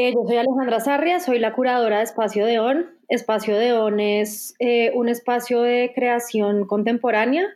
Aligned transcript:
Eh, 0.00 0.12
yo 0.14 0.22
soy 0.28 0.36
Alejandra 0.36 0.78
Sarria, 0.78 1.18
soy 1.18 1.40
la 1.40 1.54
curadora 1.54 1.96
de 1.98 2.04
Espacio 2.04 2.46
de 2.46 2.60
On. 2.60 2.86
Espacio 3.08 3.56
de 3.56 3.72
On 3.72 3.98
es 3.98 4.54
eh, 4.60 4.92
un 4.94 5.08
espacio 5.08 5.62
de 5.62 5.90
creación 5.92 6.68
contemporánea 6.68 7.48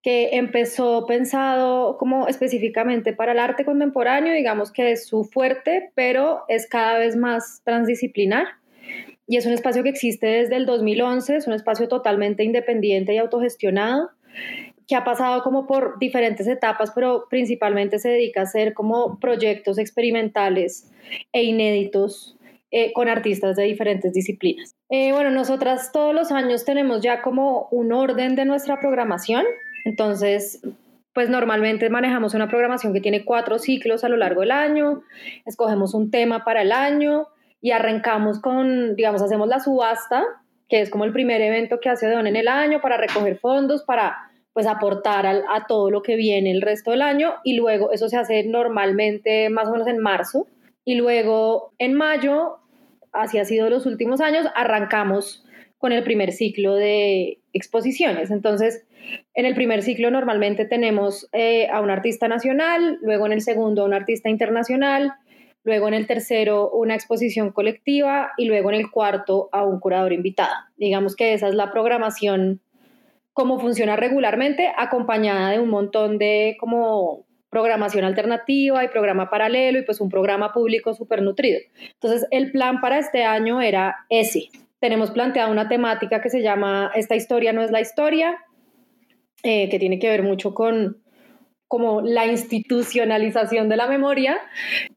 que 0.00 0.36
empezó 0.36 1.06
pensado 1.06 1.98
como 1.98 2.28
específicamente 2.28 3.12
para 3.14 3.32
el 3.32 3.40
arte 3.40 3.64
contemporáneo, 3.64 4.32
digamos 4.32 4.70
que 4.70 4.92
es 4.92 5.08
su 5.08 5.24
fuerte, 5.24 5.90
pero 5.96 6.44
es 6.46 6.68
cada 6.68 7.00
vez 7.00 7.16
más 7.16 7.62
transdisciplinar. 7.64 8.46
Y 9.26 9.36
es 9.36 9.44
un 9.44 9.52
espacio 9.52 9.82
que 9.82 9.88
existe 9.88 10.28
desde 10.28 10.54
el 10.54 10.66
2011, 10.66 11.34
es 11.34 11.48
un 11.48 11.52
espacio 11.52 11.88
totalmente 11.88 12.44
independiente 12.44 13.12
y 13.12 13.18
autogestionado 13.18 14.10
que 14.86 14.94
ha 14.94 15.04
pasado 15.04 15.42
como 15.42 15.66
por 15.66 15.98
diferentes 15.98 16.46
etapas, 16.46 16.92
pero 16.94 17.26
principalmente 17.28 17.98
se 17.98 18.08
dedica 18.10 18.40
a 18.40 18.44
hacer 18.44 18.72
como 18.72 19.18
proyectos 19.18 19.78
experimentales 19.78 20.90
e 21.32 21.44
inéditos 21.44 22.36
eh, 22.70 22.92
con 22.92 23.08
artistas 23.08 23.56
de 23.56 23.64
diferentes 23.64 24.12
disciplinas. 24.12 24.74
Eh, 24.88 25.12
bueno, 25.12 25.30
nosotras 25.30 25.90
todos 25.92 26.14
los 26.14 26.30
años 26.30 26.64
tenemos 26.64 27.00
ya 27.00 27.22
como 27.22 27.68
un 27.70 27.92
orden 27.92 28.36
de 28.36 28.44
nuestra 28.44 28.78
programación, 28.78 29.44
entonces 29.84 30.60
pues 31.12 31.30
normalmente 31.30 31.88
manejamos 31.88 32.34
una 32.34 32.46
programación 32.46 32.92
que 32.92 33.00
tiene 33.00 33.24
cuatro 33.24 33.58
ciclos 33.58 34.04
a 34.04 34.10
lo 34.10 34.18
largo 34.18 34.42
del 34.42 34.50
año, 34.50 35.02
escogemos 35.46 35.94
un 35.94 36.10
tema 36.10 36.44
para 36.44 36.60
el 36.60 36.72
año 36.72 37.28
y 37.62 37.70
arrancamos 37.70 38.38
con, 38.38 38.94
digamos, 38.96 39.22
hacemos 39.22 39.48
la 39.48 39.58
subasta, 39.58 40.22
que 40.68 40.82
es 40.82 40.90
como 40.90 41.04
el 41.04 41.12
primer 41.12 41.40
evento 41.40 41.80
que 41.80 41.88
hace 41.88 42.10
Don 42.10 42.26
en 42.26 42.36
el 42.36 42.48
año 42.48 42.80
para 42.82 42.98
recoger 42.98 43.38
fondos, 43.38 43.82
para 43.84 44.18
pues 44.56 44.66
aportar 44.66 45.26
a, 45.26 45.66
todo 45.68 45.90
lo 45.90 46.02
que 46.02 46.16
viene 46.16 46.50
el 46.50 46.62
resto 46.62 46.92
del 46.92 47.02
año 47.02 47.34
y 47.44 47.56
luego 47.56 47.92
eso 47.92 48.08
se 48.08 48.16
hace 48.16 48.42
normalmente 48.42 49.50
más 49.50 49.68
o 49.68 49.72
menos 49.72 49.86
en 49.86 49.98
marzo 49.98 50.46
y 50.82 50.94
luego 50.94 51.74
en 51.78 51.92
mayo, 51.92 52.56
así 53.12 53.36
ha 53.36 53.44
sido 53.44 53.68
los 53.68 53.84
últimos 53.84 54.22
años, 54.22 54.46
arrancamos 54.54 55.44
con 55.76 55.92
el 55.92 56.02
primer 56.04 56.32
ciclo 56.32 56.74
de 56.74 57.38
exposiciones. 57.52 58.30
Entonces, 58.30 58.86
en 59.34 59.44
el 59.44 59.54
primer 59.54 59.82
ciclo 59.82 60.10
normalmente 60.10 60.64
tenemos 60.64 61.28
eh, 61.34 61.68
a 61.68 61.82
un 61.82 61.90
artista 61.90 62.26
nacional, 62.26 62.98
luego 63.02 63.26
en 63.26 63.32
el 63.32 63.42
segundo 63.42 63.82
a 63.82 63.84
un 63.84 63.92
artista 63.92 64.30
internacional, 64.30 65.12
luego 65.64 65.86
en 65.88 65.92
el 65.92 66.06
tercero 66.06 66.70
una 66.70 66.94
exposición 66.94 67.52
colectiva 67.52 68.30
y 68.38 68.46
luego 68.46 68.70
en 68.70 68.76
el 68.76 68.90
cuarto 68.90 69.50
a 69.52 69.66
un 69.66 69.80
curador 69.80 70.14
invitado. 70.14 70.54
Digamos 70.78 71.14
que 71.14 71.34
esa 71.34 71.48
es 71.48 71.54
la 71.54 71.70
programación 71.70 72.62
como 73.36 73.60
funciona 73.60 73.96
regularmente, 73.96 74.72
acompañada 74.78 75.50
de 75.50 75.60
un 75.60 75.68
montón 75.68 76.16
de 76.16 76.56
como 76.58 77.26
programación 77.50 78.06
alternativa 78.06 78.82
y 78.82 78.88
programa 78.88 79.28
paralelo 79.28 79.78
y 79.78 79.82
pues 79.82 80.00
un 80.00 80.08
programa 80.08 80.54
público 80.54 80.94
súper 80.94 81.20
nutrido. 81.20 81.60
Entonces, 81.92 82.26
el 82.30 82.50
plan 82.50 82.80
para 82.80 82.98
este 82.98 83.24
año 83.24 83.60
era 83.60 83.94
ese. 84.08 84.48
Tenemos 84.80 85.10
planteada 85.10 85.50
una 85.50 85.68
temática 85.68 86.22
que 86.22 86.30
se 86.30 86.40
llama 86.40 86.90
Esta 86.94 87.14
historia 87.14 87.52
no 87.52 87.60
es 87.62 87.70
la 87.70 87.82
historia, 87.82 88.38
eh, 89.42 89.68
que 89.68 89.78
tiene 89.78 89.98
que 89.98 90.08
ver 90.08 90.22
mucho 90.22 90.54
con 90.54 91.02
como 91.68 92.00
la 92.00 92.24
institucionalización 92.24 93.68
de 93.68 93.76
la 93.76 93.86
memoria 93.86 94.38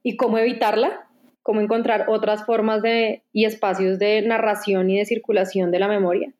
y 0.01 0.15
cómo 0.15 0.37
evitarla, 0.37 1.09
cómo 1.43 1.59
encontrar 1.59 2.05
otras 2.07 2.45
formas 2.45 2.81
de, 2.81 3.21
y 3.33 3.43
espacios 3.43 3.99
de 3.99 4.21
narración 4.21 4.89
y 4.91 4.99
de 4.99 5.03
circulación 5.03 5.71
de 5.71 5.79
la 5.79 5.89
memoria. 5.89 6.31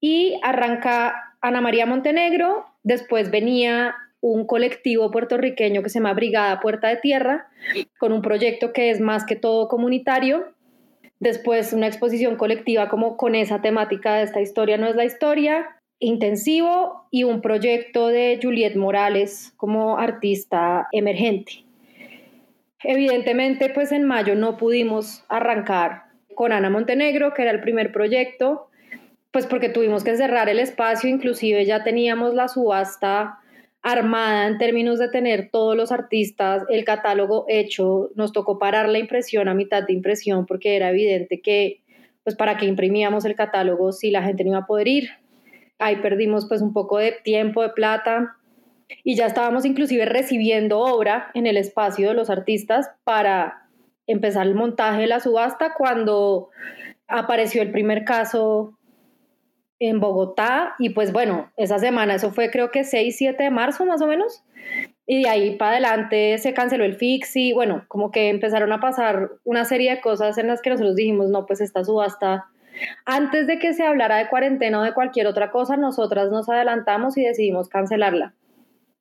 Y 0.00 0.38
arranca 0.42 1.34
Ana 1.40 1.60
María 1.60 1.86
Montenegro, 1.86 2.66
después 2.82 3.30
venía 3.30 3.94
un 4.20 4.46
colectivo 4.46 5.10
puertorriqueño 5.10 5.82
que 5.82 5.88
se 5.90 5.98
llama 5.98 6.14
Brigada 6.14 6.60
Puerta 6.60 6.88
de 6.88 6.96
Tierra, 6.96 7.48
con 7.98 8.12
un 8.12 8.22
proyecto 8.22 8.72
que 8.72 8.90
es 8.90 9.00
más 9.00 9.24
que 9.24 9.36
todo 9.36 9.68
comunitario. 9.68 10.52
Después 11.20 11.72
una 11.72 11.86
exposición 11.86 12.36
colectiva 12.36 12.88
como 12.88 13.16
con 13.16 13.34
esa 13.34 13.60
temática 13.60 14.14
de 14.14 14.24
esta 14.24 14.40
historia 14.40 14.76
no 14.76 14.86
es 14.86 14.96
la 14.96 15.04
historia, 15.04 15.76
intensivo 16.00 17.06
y 17.10 17.24
un 17.24 17.40
proyecto 17.40 18.08
de 18.08 18.38
Juliet 18.40 18.76
Morales 18.76 19.52
como 19.56 19.98
artista 19.98 20.88
emergente. 20.92 21.64
Evidentemente, 22.84 23.70
pues 23.70 23.90
en 23.90 24.04
mayo 24.04 24.36
no 24.36 24.56
pudimos 24.56 25.24
arrancar 25.28 26.04
con 26.36 26.52
Ana 26.52 26.70
Montenegro, 26.70 27.34
que 27.34 27.42
era 27.42 27.50
el 27.50 27.60
primer 27.60 27.90
proyecto, 27.90 28.67
pues 29.30 29.46
porque 29.46 29.68
tuvimos 29.68 30.04
que 30.04 30.16
cerrar 30.16 30.48
el 30.48 30.58
espacio, 30.58 31.08
inclusive 31.08 31.64
ya 31.64 31.84
teníamos 31.84 32.34
la 32.34 32.48
subasta 32.48 33.38
armada 33.82 34.48
en 34.48 34.58
términos 34.58 34.98
de 34.98 35.08
tener 35.08 35.50
todos 35.50 35.76
los 35.76 35.92
artistas, 35.92 36.64
el 36.68 36.84
catálogo 36.84 37.44
hecho, 37.48 38.10
nos 38.14 38.32
tocó 38.32 38.58
parar 38.58 38.88
la 38.88 38.98
impresión 38.98 39.48
a 39.48 39.54
mitad 39.54 39.84
de 39.84 39.92
impresión 39.92 40.46
porque 40.46 40.76
era 40.76 40.90
evidente 40.90 41.40
que 41.40 41.82
pues 42.24 42.36
para 42.36 42.56
que 42.58 42.66
imprimíamos 42.66 43.24
el 43.24 43.34
catálogo 43.34 43.92
si 43.92 44.10
la 44.10 44.22
gente 44.22 44.44
no 44.44 44.50
iba 44.50 44.58
a 44.58 44.66
poder 44.66 44.88
ir. 44.88 45.10
Ahí 45.78 45.96
perdimos 45.96 46.46
pues 46.46 46.60
un 46.60 46.74
poco 46.74 46.98
de 46.98 47.12
tiempo, 47.24 47.62
de 47.62 47.70
plata. 47.70 48.36
Y 49.02 49.16
ya 49.16 49.26
estábamos 49.26 49.64
inclusive 49.64 50.04
recibiendo 50.04 50.80
obra 50.80 51.30
en 51.32 51.46
el 51.46 51.56
espacio 51.56 52.08
de 52.08 52.14
los 52.14 52.28
artistas 52.28 52.90
para 53.04 53.68
empezar 54.06 54.46
el 54.46 54.54
montaje 54.54 55.02
de 55.02 55.06
la 55.06 55.20
subasta. 55.20 55.72
Cuando 55.72 56.50
apareció 57.06 57.62
el 57.62 57.70
primer 57.70 58.04
caso 58.04 58.77
en 59.80 60.00
Bogotá 60.00 60.74
y 60.78 60.90
pues 60.90 61.12
bueno, 61.12 61.50
esa 61.56 61.78
semana, 61.78 62.14
eso 62.14 62.32
fue 62.32 62.50
creo 62.50 62.70
que 62.70 62.84
6, 62.84 63.16
7 63.16 63.42
de 63.42 63.50
marzo 63.50 63.84
más 63.86 64.02
o 64.02 64.06
menos, 64.06 64.44
y 65.06 65.22
de 65.22 65.28
ahí 65.28 65.56
para 65.56 65.72
adelante 65.72 66.36
se 66.38 66.52
canceló 66.52 66.84
el 66.84 66.96
fix 66.96 67.34
y 67.36 67.52
bueno, 67.52 67.84
como 67.88 68.10
que 68.10 68.28
empezaron 68.28 68.72
a 68.72 68.80
pasar 68.80 69.30
una 69.44 69.64
serie 69.64 69.90
de 69.90 70.00
cosas 70.00 70.36
en 70.38 70.48
las 70.48 70.60
que 70.60 70.70
nosotros 70.70 70.96
dijimos, 70.96 71.28
no, 71.28 71.46
pues 71.46 71.60
esta 71.60 71.84
subasta, 71.84 72.46
antes 73.06 73.46
de 73.46 73.58
que 73.58 73.72
se 73.72 73.84
hablara 73.84 74.16
de 74.16 74.28
cuarentena 74.28 74.80
o 74.80 74.82
de 74.82 74.94
cualquier 74.94 75.26
otra 75.26 75.50
cosa, 75.50 75.76
nosotras 75.76 76.30
nos 76.30 76.48
adelantamos 76.48 77.16
y 77.16 77.22
decidimos 77.22 77.68
cancelarla 77.68 78.34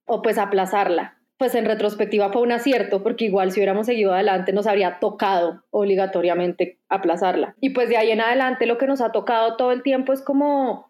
o 0.06 0.22
pues 0.22 0.38
aplazarla 0.38 1.17
pues 1.38 1.54
en 1.56 1.66
retrospectiva 1.66 2.32
fue 2.32 2.42
un 2.42 2.52
acierto, 2.52 3.04
porque 3.04 3.26
igual 3.26 3.52
si 3.52 3.60
hubiéramos 3.60 3.86
seguido 3.86 4.14
adelante 4.14 4.54
nos 4.54 4.68
habría 4.68 5.00
tocado 5.00 5.64
obligatoriamente 5.70 6.80
aplazarla. 6.90 7.56
Y 7.62 7.72
pues 7.72 7.90
de 7.90 7.98
ahí 7.98 8.12
en 8.12 8.22
adelante 8.22 8.66
lo 8.66 8.78
que 8.78 8.88
nos 8.88 9.02
ha 9.02 9.12
tocado 9.12 9.56
todo 9.56 9.72
el 9.72 9.84
tiempo 9.84 10.14
es 10.14 10.22
como 10.22 10.90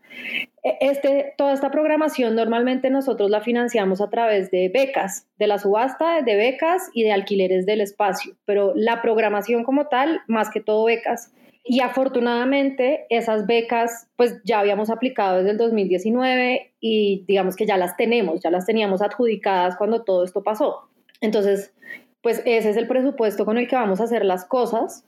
e, 0.63 0.77
este, 0.81 1.33
toda 1.37 1.53
esta 1.53 1.69
programación 1.71 2.35
normalmente 2.35 2.89
nosotros 2.89 3.29
la 3.29 3.41
financiamos 3.41 4.01
a 4.01 4.09
través 4.09 4.49
de 4.51 4.69
becas, 4.73 5.27
de 5.37 5.47
la 5.47 5.59
subasta 5.59 6.21
de 6.21 6.35
becas 6.35 6.89
y 6.93 7.03
de 7.03 7.11
alquileres 7.11 7.65
del 7.65 7.81
espacio, 7.81 8.35
pero 8.45 8.73
la 8.75 9.01
programación 9.01 9.63
como 9.63 9.87
tal, 9.87 10.21
más 10.27 10.49
que 10.49 10.61
todo 10.61 10.85
becas, 10.85 11.33
y 11.67 11.81
afortunadamente 11.81 13.05
esas 13.09 13.45
becas 13.45 14.07
pues 14.15 14.41
ya 14.43 14.59
habíamos 14.59 14.89
aplicado 14.89 15.37
desde 15.37 15.51
el 15.51 15.57
2019 15.57 16.73
y 16.79 17.25
digamos 17.27 17.55
que 17.55 17.65
ya 17.65 17.77
las 17.77 17.97
tenemos, 17.97 18.41
ya 18.41 18.49
las 18.49 18.65
teníamos 18.65 19.01
adjudicadas 19.01 19.75
cuando 19.75 20.03
todo 20.03 20.23
esto 20.23 20.43
pasó. 20.43 20.89
Entonces, 21.21 21.73
pues 22.21 22.41
ese 22.45 22.69
es 22.69 22.77
el 22.77 22.87
presupuesto 22.87 23.45
con 23.45 23.57
el 23.57 23.67
que 23.67 23.75
vamos 23.75 24.01
a 24.01 24.05
hacer 24.05 24.25
las 24.25 24.45
cosas, 24.45 25.05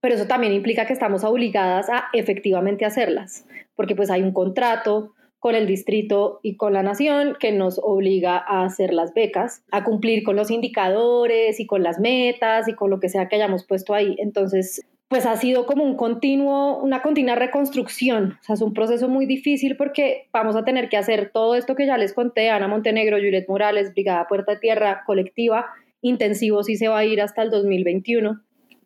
pero 0.00 0.14
eso 0.14 0.26
también 0.26 0.52
implica 0.52 0.86
que 0.86 0.92
estamos 0.92 1.24
obligadas 1.24 1.88
a 1.90 2.04
efectivamente 2.12 2.84
hacerlas, 2.84 3.46
porque 3.76 3.94
pues 3.94 4.10
hay 4.10 4.22
un 4.22 4.32
contrato 4.32 5.14
con 5.38 5.54
el 5.54 5.66
distrito 5.66 6.38
y 6.42 6.56
con 6.56 6.74
la 6.74 6.82
nación 6.82 7.36
que 7.40 7.50
nos 7.50 7.80
obliga 7.82 8.36
a 8.36 8.64
hacer 8.64 8.92
las 8.92 9.14
becas, 9.14 9.62
a 9.70 9.84
cumplir 9.84 10.22
con 10.22 10.36
los 10.36 10.50
indicadores 10.50 11.60
y 11.60 11.66
con 11.66 11.82
las 11.82 11.98
metas 11.98 12.68
y 12.68 12.74
con 12.74 12.90
lo 12.90 13.00
que 13.00 13.08
sea 13.08 13.28
que 13.28 13.36
hayamos 13.36 13.64
puesto 13.64 13.94
ahí. 13.94 14.16
Entonces, 14.18 14.84
pues 15.10 15.26
ha 15.26 15.36
sido 15.36 15.66
como 15.66 15.82
un 15.82 15.96
continuo, 15.96 16.78
una 16.78 17.02
continua 17.02 17.34
reconstrucción. 17.34 18.38
O 18.40 18.44
sea, 18.44 18.54
es 18.54 18.62
un 18.62 18.72
proceso 18.72 19.08
muy 19.08 19.26
difícil 19.26 19.76
porque 19.76 20.28
vamos 20.32 20.54
a 20.54 20.64
tener 20.64 20.88
que 20.88 20.96
hacer 20.96 21.32
todo 21.34 21.56
esto 21.56 21.74
que 21.74 21.84
ya 21.84 21.98
les 21.98 22.12
conté, 22.12 22.48
Ana 22.48 22.68
Montenegro, 22.68 23.16
Juliet 23.16 23.48
Morales, 23.48 23.92
Brigada 23.92 24.28
Puerta 24.28 24.52
de 24.52 24.60
Tierra, 24.60 25.02
colectiva, 25.04 25.66
intensivo 26.00 26.62
sí 26.62 26.76
se 26.76 26.86
va 26.86 26.98
a 26.98 27.04
ir 27.04 27.20
hasta 27.20 27.42
el 27.42 27.50
2021, 27.50 28.40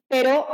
pero 0.08 0.46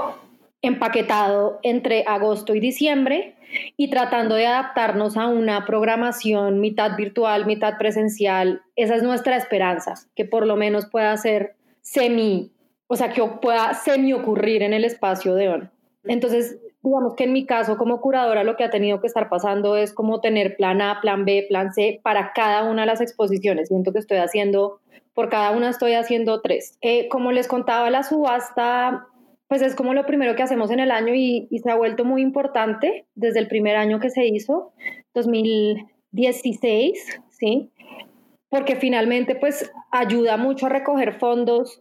empaquetado 0.61 1.61
entre 1.63 2.03
agosto 2.05 2.57
y 2.57 2.61
diciembre 2.61 3.37
y 3.77 3.91
tratando 3.91 4.35
de 4.35 4.49
adaptarnos 4.49 5.17
a 5.17 5.29
una 5.29 5.67
programación 5.67 6.59
mitad 6.59 6.97
virtual, 6.97 7.47
mitad 7.47 7.79
presencial. 7.79 8.63
Esa 8.75 8.97
es 8.97 9.05
nuestra 9.05 9.37
esperanza, 9.37 9.95
que 10.17 10.25
por 10.25 10.49
lo 10.49 10.57
menos 10.57 10.87
pueda 10.91 11.17
ser 11.17 11.55
semi 11.81 12.51
o 12.93 12.97
sea, 12.97 13.11
que 13.11 13.23
pueda 13.41 13.73
semi 13.75 14.13
ocurrir 14.13 14.65
en 14.65 14.73
el 14.73 14.85
espacio 14.85 15.37
de 15.37 15.49
ON. 15.49 15.71
Entonces, 16.03 16.59
digamos 16.83 17.15
que 17.15 17.23
en 17.23 17.33
mi 17.33 17.47
caso 17.47 17.79
como 17.79 18.01
curadora 18.01 18.43
lo 18.43 18.57
que 18.57 18.65
ha 18.65 18.71
tenido 18.71 19.01
que 19.01 19.07
estar 19.07 19.29
pasando 19.29 19.77
es 19.77 19.93
como 19.93 20.21
tener 20.21 20.57
plan 20.57 20.83
A, 20.83 21.01
plan 21.01 21.25
B, 21.25 21.47
plan 21.49 21.73
C 21.73 22.01
para 22.03 22.33
cada 22.33 22.69
una 22.69 22.83
de 22.83 22.87
las 22.87 23.01
exposiciones. 23.01 23.69
Siento 23.69 23.93
que 23.93 24.01
estoy 24.01 24.19
haciendo, 24.19 24.81
por 25.15 25.29
cada 25.29 25.53
una 25.53 25.71
estoy 25.71 25.93
haciendo 25.93 26.41
tres. 26.41 26.79
Eh, 26.81 27.09
como 27.09 27.31
les 27.31 27.47
contaba, 27.47 27.91
la 27.91 28.03
subasta, 28.03 29.07
pues 29.47 29.63
es 29.63 29.77
como 29.77 29.95
lo 29.95 30.05
primero 30.05 30.35
que 30.35 30.43
hacemos 30.43 30.73
en 30.73 30.81
el 30.81 30.91
año 30.91 31.15
y, 31.15 31.47
y 31.49 31.61
se 31.61 31.71
ha 31.71 31.77
vuelto 31.77 32.05
muy 32.05 32.23
importante 32.23 33.07
desde 33.15 33.39
el 33.39 33.47
primer 33.47 33.77
año 33.77 34.01
que 34.01 34.11
se 34.11 34.27
hizo, 34.27 34.73
2016, 35.15 37.21
¿sí? 37.29 37.71
Porque 38.49 38.75
finalmente 38.75 39.37
pues 39.37 39.71
ayuda 39.93 40.37
mucho 40.37 40.67
a 40.67 40.71
recoger 40.71 41.21
fondos 41.21 41.81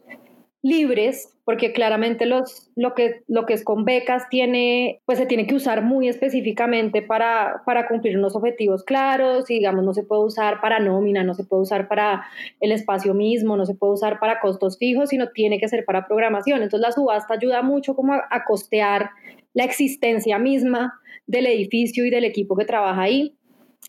libres, 0.61 1.33
porque 1.45 1.71
claramente 1.71 2.25
los, 2.25 2.69
lo, 2.75 2.93
que, 2.93 3.21
lo 3.27 3.45
que 3.45 3.53
es 3.53 3.63
con 3.63 3.85
becas 3.85 4.27
tiene, 4.29 5.01
pues 5.05 5.17
se 5.17 5.25
tiene 5.25 5.47
que 5.47 5.55
usar 5.55 5.81
muy 5.81 6.09
específicamente 6.09 7.01
para, 7.01 7.61
para 7.65 7.87
cumplir 7.87 8.17
unos 8.17 8.35
objetivos 8.35 8.83
claros, 8.83 9.49
y 9.49 9.55
digamos, 9.55 9.85
no 9.85 9.93
se 9.93 10.03
puede 10.03 10.23
usar 10.23 10.59
para 10.59 10.79
nómina, 10.79 11.23
no 11.23 11.33
se 11.33 11.45
puede 11.45 11.63
usar 11.63 11.87
para 11.87 12.25
el 12.59 12.71
espacio 12.71 13.13
mismo, 13.13 13.55
no 13.55 13.65
se 13.65 13.75
puede 13.75 13.93
usar 13.93 14.19
para 14.19 14.41
costos 14.41 14.77
fijos, 14.77 15.09
sino 15.09 15.29
tiene 15.29 15.59
que 15.59 15.69
ser 15.69 15.85
para 15.85 16.07
programación. 16.07 16.61
Entonces 16.61 16.85
la 16.85 16.91
subasta 16.91 17.35
ayuda 17.35 17.61
mucho 17.61 17.95
como 17.95 18.13
a, 18.13 18.27
a 18.29 18.43
costear 18.43 19.11
la 19.53 19.63
existencia 19.63 20.37
misma 20.39 20.99
del 21.25 21.47
edificio 21.47 22.05
y 22.05 22.09
del 22.09 22.25
equipo 22.25 22.55
que 22.55 22.65
trabaja 22.65 23.01
ahí. 23.01 23.35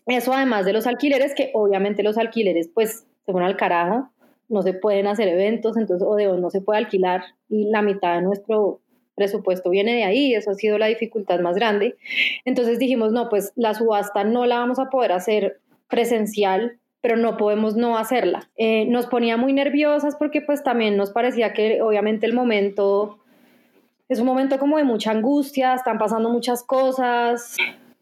Eso 0.07 0.33
además 0.33 0.65
de 0.65 0.73
los 0.73 0.87
alquileres, 0.87 1.35
que 1.35 1.51
obviamente 1.53 2.01
los 2.01 2.17
alquileres 2.17 2.69
pues 2.73 3.05
se 3.25 3.31
van 3.31 3.43
al 3.43 3.57
carajo, 3.57 4.10
no 4.51 4.61
se 4.61 4.73
pueden 4.73 5.07
hacer 5.07 5.27
eventos, 5.27 5.77
entonces 5.77 6.05
o 6.07 6.17
no 6.37 6.49
se 6.49 6.61
puede 6.61 6.79
alquilar 6.79 7.23
y 7.49 7.69
la 7.69 7.81
mitad 7.81 8.15
de 8.15 8.21
nuestro 8.21 8.81
presupuesto 9.15 9.69
viene 9.69 9.93
de 9.93 10.03
ahí, 10.03 10.33
eso 10.33 10.51
ha 10.51 10.55
sido 10.55 10.77
la 10.77 10.87
dificultad 10.87 11.39
más 11.39 11.55
grande. 11.55 11.95
Entonces 12.45 12.79
dijimos, 12.79 13.11
no, 13.11 13.29
pues 13.29 13.53
la 13.55 13.73
subasta 13.73 14.23
no 14.23 14.45
la 14.45 14.59
vamos 14.59 14.79
a 14.79 14.89
poder 14.89 15.11
hacer 15.11 15.59
presencial, 15.87 16.79
pero 17.01 17.17
no 17.17 17.37
podemos 17.37 17.75
no 17.75 17.97
hacerla. 17.97 18.49
Eh, 18.57 18.85
nos 18.87 19.07
ponía 19.07 19.37
muy 19.37 19.53
nerviosas 19.53 20.15
porque 20.15 20.41
pues 20.41 20.63
también 20.63 20.97
nos 20.97 21.11
parecía 21.11 21.53
que 21.53 21.81
obviamente 21.81 22.25
el 22.25 22.33
momento 22.33 23.19
es 24.07 24.19
un 24.19 24.25
momento 24.25 24.59
como 24.59 24.77
de 24.77 24.83
mucha 24.83 25.11
angustia, 25.11 25.73
están 25.73 25.97
pasando 25.97 26.29
muchas 26.29 26.63
cosas, 26.63 27.55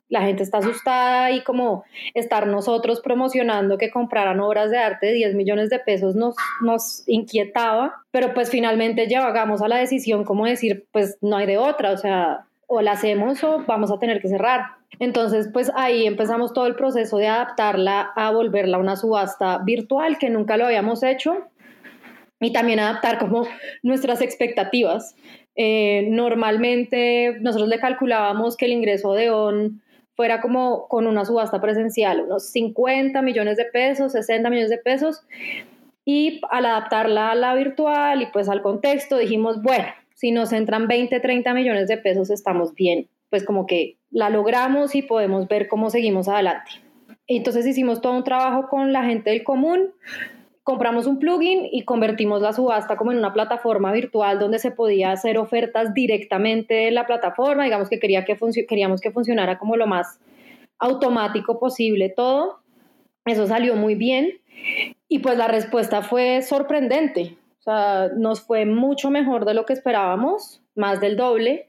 la 0.10 0.24
gente 0.24 0.44
está 0.44 0.58
asustada 0.58 1.32
y 1.32 1.44
como 1.44 1.86
estar 2.14 2.48
nosotros 2.48 3.00
promocionando 3.00 3.78
que 3.78 3.92
compraran 3.92 4.40
obras 4.40 4.72
de 4.72 4.80
arte 4.80 5.08
de 5.08 5.14
10 5.14 5.36
millones 5.36 5.70
de 5.70 5.80
pesos 5.80 6.16
nos, 6.16 6.36
nos 6.62 7.08
inquietaba, 7.08 8.04
pero 8.12 8.34
pues 8.34 8.50
finalmente 8.50 9.08
llegamos 9.08 9.62
a 9.62 9.68
la 9.68 9.78
decisión 9.78 10.24
como 10.24 10.46
decir, 10.46 10.86
pues 10.92 11.18
no 11.22 11.38
hay 11.38 11.46
de 11.46 11.58
otra, 11.58 11.92
o 11.92 11.98
sea, 11.98 12.46
o 12.68 12.82
la 12.82 12.94
hacemos 12.94 13.44
o 13.44 13.64
vamos 13.66 13.92
a 13.92 14.00
tener 14.00 14.22
que 14.22 14.30
cerrar. 14.30 14.80
Entonces, 15.00 15.50
pues 15.54 15.72
ahí 15.76 16.06
empezamos 16.06 16.54
todo 16.54 16.66
el 16.66 16.76
proceso 16.76 17.18
de 17.18 17.28
adaptarla 17.28 18.12
a 18.16 18.32
volverla 18.32 18.80
una 18.80 18.96
subasta 18.96 19.60
virtual 19.60 20.18
que 20.18 20.30
nunca 20.30 20.58
lo 20.58 20.66
habíamos 20.66 21.04
hecho 21.04 21.48
y 22.40 22.52
también 22.52 22.80
adaptar 22.80 23.20
como 23.20 23.48
nuestras 23.84 24.22
expectativas. 24.22 25.16
Eh, 25.56 26.08
normalmente 26.10 27.38
nosotros 27.42 27.70
le 27.70 27.80
calculábamos 27.80 28.58
que 28.58 28.66
el 28.66 28.72
ingreso 28.72 29.14
de 29.14 29.30
ON 29.30 29.82
fuera 30.20 30.42
como 30.42 30.90
con 30.90 31.08
una 31.08 31.24
subasta 31.24 31.62
presencial, 31.62 32.20
unos 32.20 32.50
50 32.50 33.22
millones 33.22 33.56
de 33.56 33.64
pesos, 33.64 34.12
60 34.12 34.50
millones 34.50 34.70
de 34.70 34.78
pesos. 34.78 35.22
Y 36.04 36.42
al 36.50 36.66
adaptarla 36.66 37.32
a 37.32 37.36
la 37.36 37.56
virtual 37.56 38.22
y 38.22 38.26
pues 38.26 38.50
al 38.50 38.62
contexto, 38.62 39.18
dijimos, 39.18 39.62
bueno, 39.62 39.86
si 40.16 40.32
nos 40.32 40.52
entran 40.52 40.90
20, 40.90 41.22
30 41.22 41.54
millones 41.54 41.88
de 41.88 41.96
pesos, 42.00 42.32
estamos 42.32 42.74
bien. 42.76 43.08
Pues 43.30 43.46
como 43.46 43.66
que 43.66 43.96
la 44.12 44.30
logramos 44.30 44.94
y 44.94 45.04
podemos 45.04 45.48
ver 45.48 45.70
cómo 45.70 45.90
seguimos 45.90 46.28
adelante. 46.28 46.70
Entonces 47.26 47.66
hicimos 47.66 48.02
todo 48.02 48.12
un 48.12 48.26
trabajo 48.26 48.68
con 48.68 48.92
la 48.92 49.06
gente 49.06 49.30
del 49.30 49.46
común, 49.46 49.94
compramos 50.70 51.08
un 51.08 51.18
plugin 51.18 51.68
y 51.72 51.82
convertimos 51.82 52.44
la 52.44 52.54
subasta 52.54 52.96
como 52.96 53.12
en 53.12 53.18
una 53.18 53.34
plataforma 53.34 53.92
virtual 53.92 54.38
donde 54.38 54.60
se 54.60 54.70
podía 54.70 55.12
hacer 55.12 55.40
ofertas 55.40 55.96
directamente 55.96 56.88
en 56.88 56.94
la 56.94 57.08
plataforma, 57.08 57.64
digamos 57.64 57.90
que, 57.90 58.00
quería 58.00 58.24
que 58.24 58.38
queríamos 58.68 59.02
que 59.02 59.10
funcionara 59.10 59.58
como 59.58 59.78
lo 59.78 59.88
más 59.88 60.20
automático 60.78 61.60
posible 61.60 62.10
todo. 62.10 62.60
Eso 63.26 63.48
salió 63.48 63.76
muy 63.76 63.96
bien 63.96 64.42
y 65.08 65.18
pues 65.18 65.40
la 65.40 65.48
respuesta 65.48 66.04
fue 66.04 66.44
sorprendente. 66.44 67.36
O 67.58 67.64
sea, 67.64 68.10
nos 68.16 68.42
fue 68.42 68.68
mucho 68.68 69.10
mejor 69.10 69.46
de 69.46 69.56
lo 69.56 69.66
que 69.66 69.74
esperábamos, 69.74 70.62
más 70.76 71.02
del 71.02 71.18
doble, 71.18 71.68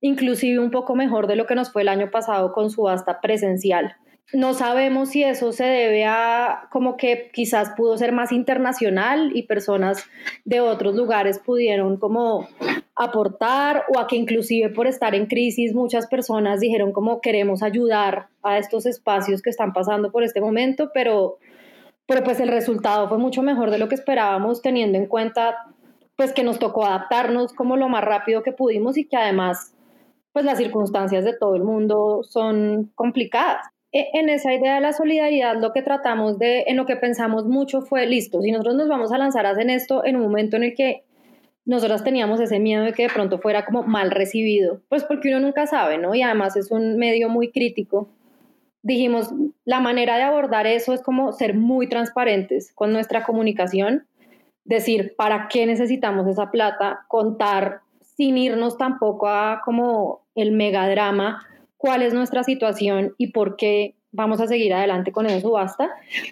inclusive 0.00 0.58
un 0.58 0.72
poco 0.72 0.96
mejor 0.96 1.28
de 1.28 1.36
lo 1.36 1.46
que 1.46 1.54
nos 1.54 1.70
fue 1.70 1.82
el 1.82 1.88
año 1.88 2.10
pasado 2.10 2.52
con 2.52 2.68
subasta 2.68 3.20
presencial. 3.20 3.94
No 4.32 4.54
sabemos 4.54 5.10
si 5.10 5.24
eso 5.24 5.50
se 5.50 5.64
debe 5.64 6.04
a 6.04 6.68
como 6.70 6.96
que 6.96 7.30
quizás 7.32 7.70
pudo 7.76 7.98
ser 7.98 8.12
más 8.12 8.30
internacional 8.30 9.32
y 9.34 9.42
personas 9.42 10.04
de 10.44 10.60
otros 10.60 10.94
lugares 10.94 11.40
pudieron 11.40 11.96
como 11.96 12.46
aportar 12.94 13.84
o 13.92 13.98
a 13.98 14.06
que 14.06 14.14
inclusive 14.14 14.68
por 14.68 14.86
estar 14.86 15.16
en 15.16 15.26
crisis 15.26 15.74
muchas 15.74 16.06
personas 16.06 16.60
dijeron 16.60 16.92
como 16.92 17.20
queremos 17.20 17.62
ayudar 17.62 18.28
a 18.42 18.58
estos 18.58 18.86
espacios 18.86 19.42
que 19.42 19.50
están 19.50 19.72
pasando 19.72 20.12
por 20.12 20.22
este 20.22 20.40
momento, 20.40 20.90
pero, 20.94 21.38
pero 22.06 22.22
pues 22.22 22.38
el 22.38 22.48
resultado 22.48 23.08
fue 23.08 23.18
mucho 23.18 23.42
mejor 23.42 23.72
de 23.72 23.78
lo 23.78 23.88
que 23.88 23.96
esperábamos 23.96 24.62
teniendo 24.62 24.96
en 24.96 25.06
cuenta 25.06 25.56
pues 26.14 26.32
que 26.32 26.44
nos 26.44 26.60
tocó 26.60 26.86
adaptarnos 26.86 27.52
como 27.52 27.76
lo 27.76 27.88
más 27.88 28.04
rápido 28.04 28.44
que 28.44 28.52
pudimos 28.52 28.96
y 28.96 29.08
que 29.08 29.16
además 29.16 29.74
pues 30.32 30.44
las 30.44 30.58
circunstancias 30.58 31.24
de 31.24 31.36
todo 31.36 31.56
el 31.56 31.64
mundo 31.64 32.22
son 32.22 32.92
complicadas. 32.94 33.66
E, 33.92 34.08
en 34.12 34.28
esa 34.28 34.54
idea 34.54 34.76
de 34.76 34.80
la 34.80 34.92
solidaridad, 34.92 35.56
lo 35.60 35.72
que 35.72 35.82
tratamos 35.82 36.38
de, 36.38 36.64
en 36.66 36.76
lo 36.76 36.86
que 36.86 36.96
pensamos 36.96 37.46
mucho 37.46 37.82
fue, 37.82 38.06
listo, 38.06 38.40
si 38.40 38.52
nosotros 38.52 38.76
nos 38.76 38.88
vamos 38.88 39.12
a 39.12 39.18
lanzar 39.18 39.46
a 39.46 39.50
hacer 39.50 39.68
esto 39.70 40.04
en 40.04 40.16
un 40.16 40.22
momento 40.22 40.56
en 40.56 40.64
el 40.64 40.74
que 40.74 41.02
nosotras 41.64 42.04
teníamos 42.04 42.40
ese 42.40 42.58
miedo 42.58 42.84
de 42.84 42.92
que 42.92 43.04
de 43.04 43.08
pronto 43.10 43.38
fuera 43.38 43.64
como 43.64 43.82
mal 43.82 44.10
recibido, 44.10 44.80
pues 44.88 45.04
porque 45.04 45.28
uno 45.28 45.40
nunca 45.40 45.66
sabe, 45.66 45.98
¿no? 45.98 46.14
Y 46.14 46.22
además 46.22 46.56
es 46.56 46.70
un 46.70 46.96
medio 46.96 47.28
muy 47.28 47.50
crítico. 47.50 48.08
Dijimos, 48.82 49.32
la 49.64 49.80
manera 49.80 50.16
de 50.16 50.22
abordar 50.22 50.66
eso 50.66 50.94
es 50.94 51.02
como 51.02 51.32
ser 51.32 51.54
muy 51.54 51.88
transparentes 51.88 52.72
con 52.74 52.92
nuestra 52.92 53.24
comunicación, 53.24 54.06
decir, 54.64 55.14
¿para 55.16 55.48
qué 55.48 55.66
necesitamos 55.66 56.26
esa 56.28 56.50
plata? 56.50 57.04
Contar 57.08 57.80
sin 58.00 58.38
irnos 58.38 58.78
tampoco 58.78 59.28
a 59.28 59.60
como 59.64 60.22
el 60.34 60.52
megadrama 60.52 61.46
cuál 61.80 62.02
es 62.02 62.12
nuestra 62.12 62.44
situación 62.44 63.14
y 63.16 63.28
por 63.28 63.56
qué 63.56 63.94
vamos 64.12 64.38
a 64.42 64.46
seguir 64.46 64.74
adelante 64.74 65.12
con 65.12 65.24
esa 65.24 65.40
subasta 65.40 65.88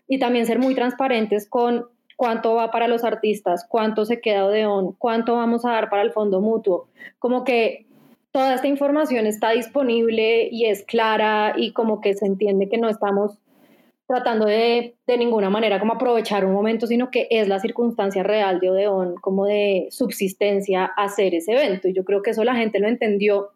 y 0.06 0.19
también 0.19 0.45
ser 0.45 0.59
muy 0.59 0.75
transparentes 0.75 1.49
con 1.49 1.87
cuánto 2.17 2.55
va 2.55 2.71
para 2.71 2.87
los 2.87 3.03
artistas, 3.03 3.65
cuánto 3.67 4.05
se 4.05 4.21
queda 4.21 4.45
Odeón, 4.45 4.93
cuánto 4.99 5.37
vamos 5.37 5.65
a 5.65 5.71
dar 5.71 5.89
para 5.89 6.03
el 6.03 6.12
fondo 6.12 6.43
mutuo, 6.43 6.89
como 7.19 7.45
que 7.45 7.87
toda 8.31 8.56
esta 8.56 8.69
información 8.69 9.27
está 9.27 9.53
disponible 9.53 10.50
y 10.53 10.67
es 10.67 10.85
clara 10.85 11.55
y 11.56 11.73
como 11.73 12.03
que 12.03 12.12
se 12.12 12.27
entiende 12.27 12.69
que 12.69 12.77
no 12.77 12.91
estamos 12.91 13.39
tratando 14.06 14.44
de 14.44 14.97
de 15.06 15.17
ninguna 15.17 15.49
manera 15.49 15.81
como 15.81 15.94
aprovechar 15.94 16.44
un 16.44 16.53
momento, 16.53 16.87
sino 16.87 17.11
que 17.11 17.27
es 17.31 17.49
la 17.49 17.59
circunstancia 17.59 18.23
real 18.23 18.61
de 18.61 18.69
Odeón, 18.69 19.15
como 19.15 19.47
de 19.47 19.89
subsistencia 19.91 20.85
hacer 20.85 21.35
ese 21.35 21.53
evento. 21.53 21.89
Y 21.89 21.94
yo 21.94 22.05
creo 22.05 22.21
que 22.21 22.33
eso 22.33 22.44
la 22.44 22.55
gente 22.55 22.81
lo 22.81 22.89
entendió 22.89 23.49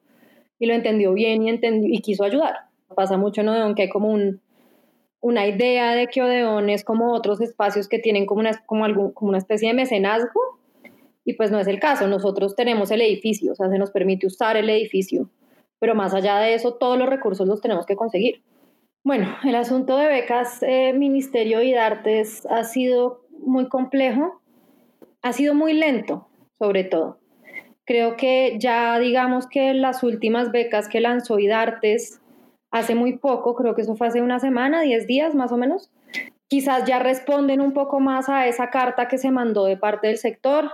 y 0.62 0.66
lo 0.66 0.74
entendió 0.74 1.12
bien 1.12 1.42
y, 1.44 2.02
quiso 2.02 2.22
ayudar. 2.22 2.54
Pasa 2.94 3.16
mucho 3.16 3.40
en 3.40 3.48
Odeón 3.48 3.74
que 3.74 3.82
hay 3.82 3.88
como 3.88 4.10
un, 4.10 4.40
una 5.20 5.48
idea 5.48 5.96
de 5.96 6.06
que 6.06 6.22
Odeón 6.22 6.70
es 6.70 6.84
como 6.84 7.14
otros 7.14 7.40
espacios 7.40 7.88
que 7.88 7.98
tienen 7.98 8.26
como 8.26 8.42
una, 8.42 8.52
como, 8.64 8.84
algún, 8.84 9.10
como 9.10 9.30
una 9.30 9.38
especie 9.38 9.66
de 9.66 9.74
mecenazgo 9.74 10.60
y 11.24 11.32
pues 11.32 11.50
no 11.50 11.58
es 11.58 11.66
el 11.66 11.80
caso. 11.80 12.06
Nosotros 12.06 12.54
tenemos 12.54 12.92
el 12.92 13.00
edificio, 13.00 13.50
o 13.50 13.54
sea, 13.56 13.70
se 13.70 13.78
nos 13.78 13.90
permite 13.90 14.28
usar 14.28 14.56
el 14.56 14.70
edificio, 14.70 15.28
pero 15.80 15.96
más 15.96 16.14
allá 16.14 16.38
de 16.38 16.54
eso, 16.54 16.74
todos 16.74 16.96
los 16.96 17.08
recursos 17.08 17.48
los 17.48 17.60
tenemos 17.60 17.84
que 17.84 17.96
conseguir. 17.96 18.44
Bueno, 19.02 19.34
el 19.44 19.56
asunto 19.56 19.96
de 19.96 20.06
becas 20.06 20.62
eh, 20.62 20.92
Ministerio 20.92 21.60
y 21.60 21.72
de 21.72 21.78
Artes 21.80 22.46
ha 22.46 22.62
sido 22.62 23.26
muy 23.44 23.68
complejo, 23.68 24.40
ha 25.22 25.32
sido 25.32 25.54
muy 25.54 25.72
lento, 25.72 26.28
sobre 26.56 26.84
todo. 26.84 27.18
Creo 27.84 28.16
que 28.16 28.56
ya 28.58 28.98
digamos 28.98 29.46
que 29.46 29.74
las 29.74 30.02
últimas 30.02 30.52
becas 30.52 30.88
que 30.88 31.00
lanzó 31.00 31.38
IDARTES 31.38 32.20
hace 32.70 32.94
muy 32.94 33.18
poco, 33.18 33.54
creo 33.54 33.74
que 33.74 33.82
eso 33.82 33.96
fue 33.96 34.06
hace 34.06 34.22
una 34.22 34.38
semana, 34.38 34.82
10 34.82 35.06
días 35.06 35.34
más 35.34 35.52
o 35.52 35.56
menos, 35.56 35.90
quizás 36.48 36.84
ya 36.84 36.98
responden 36.98 37.60
un 37.60 37.72
poco 37.72 38.00
más 38.00 38.28
a 38.28 38.46
esa 38.46 38.70
carta 38.70 39.08
que 39.08 39.18
se 39.18 39.30
mandó 39.30 39.64
de 39.64 39.76
parte 39.76 40.08
del 40.08 40.18
sector, 40.18 40.70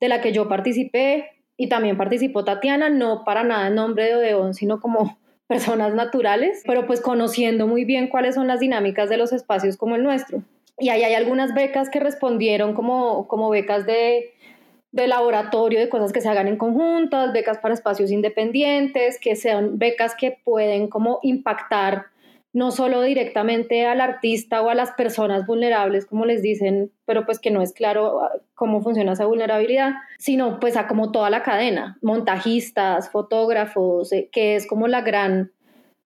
de 0.00 0.08
la 0.08 0.20
que 0.20 0.32
yo 0.32 0.48
participé 0.48 1.30
y 1.56 1.68
también 1.68 1.96
participó 1.96 2.44
Tatiana, 2.44 2.90
no 2.90 3.24
para 3.24 3.44
nada 3.44 3.68
en 3.68 3.74
nombre 3.74 4.04
de 4.04 4.16
Odeón, 4.16 4.54
sino 4.54 4.80
como 4.80 5.18
personas 5.46 5.94
naturales, 5.94 6.62
pero 6.66 6.86
pues 6.86 7.00
conociendo 7.00 7.66
muy 7.66 7.84
bien 7.84 8.08
cuáles 8.08 8.34
son 8.34 8.46
las 8.46 8.60
dinámicas 8.60 9.08
de 9.08 9.16
los 9.16 9.32
espacios 9.32 9.76
como 9.76 9.96
el 9.96 10.02
nuestro. 10.02 10.42
Y 10.78 10.90
ahí 10.90 11.02
hay 11.02 11.14
algunas 11.14 11.54
becas 11.54 11.88
que 11.88 12.00
respondieron 12.00 12.74
como, 12.74 13.26
como 13.28 13.48
becas 13.48 13.86
de 13.86 14.32
de 14.96 15.06
laboratorio 15.06 15.78
de 15.78 15.88
cosas 15.88 16.12
que 16.12 16.20
se 16.20 16.28
hagan 16.28 16.48
en 16.48 16.56
conjuntas, 16.56 17.32
becas 17.32 17.58
para 17.58 17.74
espacios 17.74 18.10
independientes, 18.10 19.18
que 19.20 19.36
sean 19.36 19.78
becas 19.78 20.14
que 20.16 20.38
pueden 20.42 20.88
como 20.88 21.20
impactar 21.22 22.06
no 22.56 22.70
solo 22.70 23.02
directamente 23.02 23.84
al 23.84 24.00
artista 24.00 24.62
o 24.62 24.70
a 24.70 24.74
las 24.74 24.92
personas 24.92 25.46
vulnerables, 25.46 26.06
como 26.06 26.24
les 26.24 26.40
dicen, 26.40 26.90
pero 27.04 27.26
pues 27.26 27.38
que 27.38 27.50
no 27.50 27.60
es 27.60 27.74
claro 27.74 28.22
ah, 28.22 28.32
cómo 28.54 28.80
funciona 28.80 29.12
esa 29.12 29.26
vulnerabilidad, 29.26 29.92
sino 30.16 30.58
pues 30.58 30.78
a 30.78 30.86
como 30.86 31.12
toda 31.12 31.28
la 31.28 31.42
cadena, 31.42 31.98
montajistas, 32.00 33.10
fotógrafos, 33.10 34.10
eh, 34.10 34.30
que 34.32 34.56
es 34.56 34.66
como 34.66 34.88
la 34.88 35.02
gran, 35.02 35.52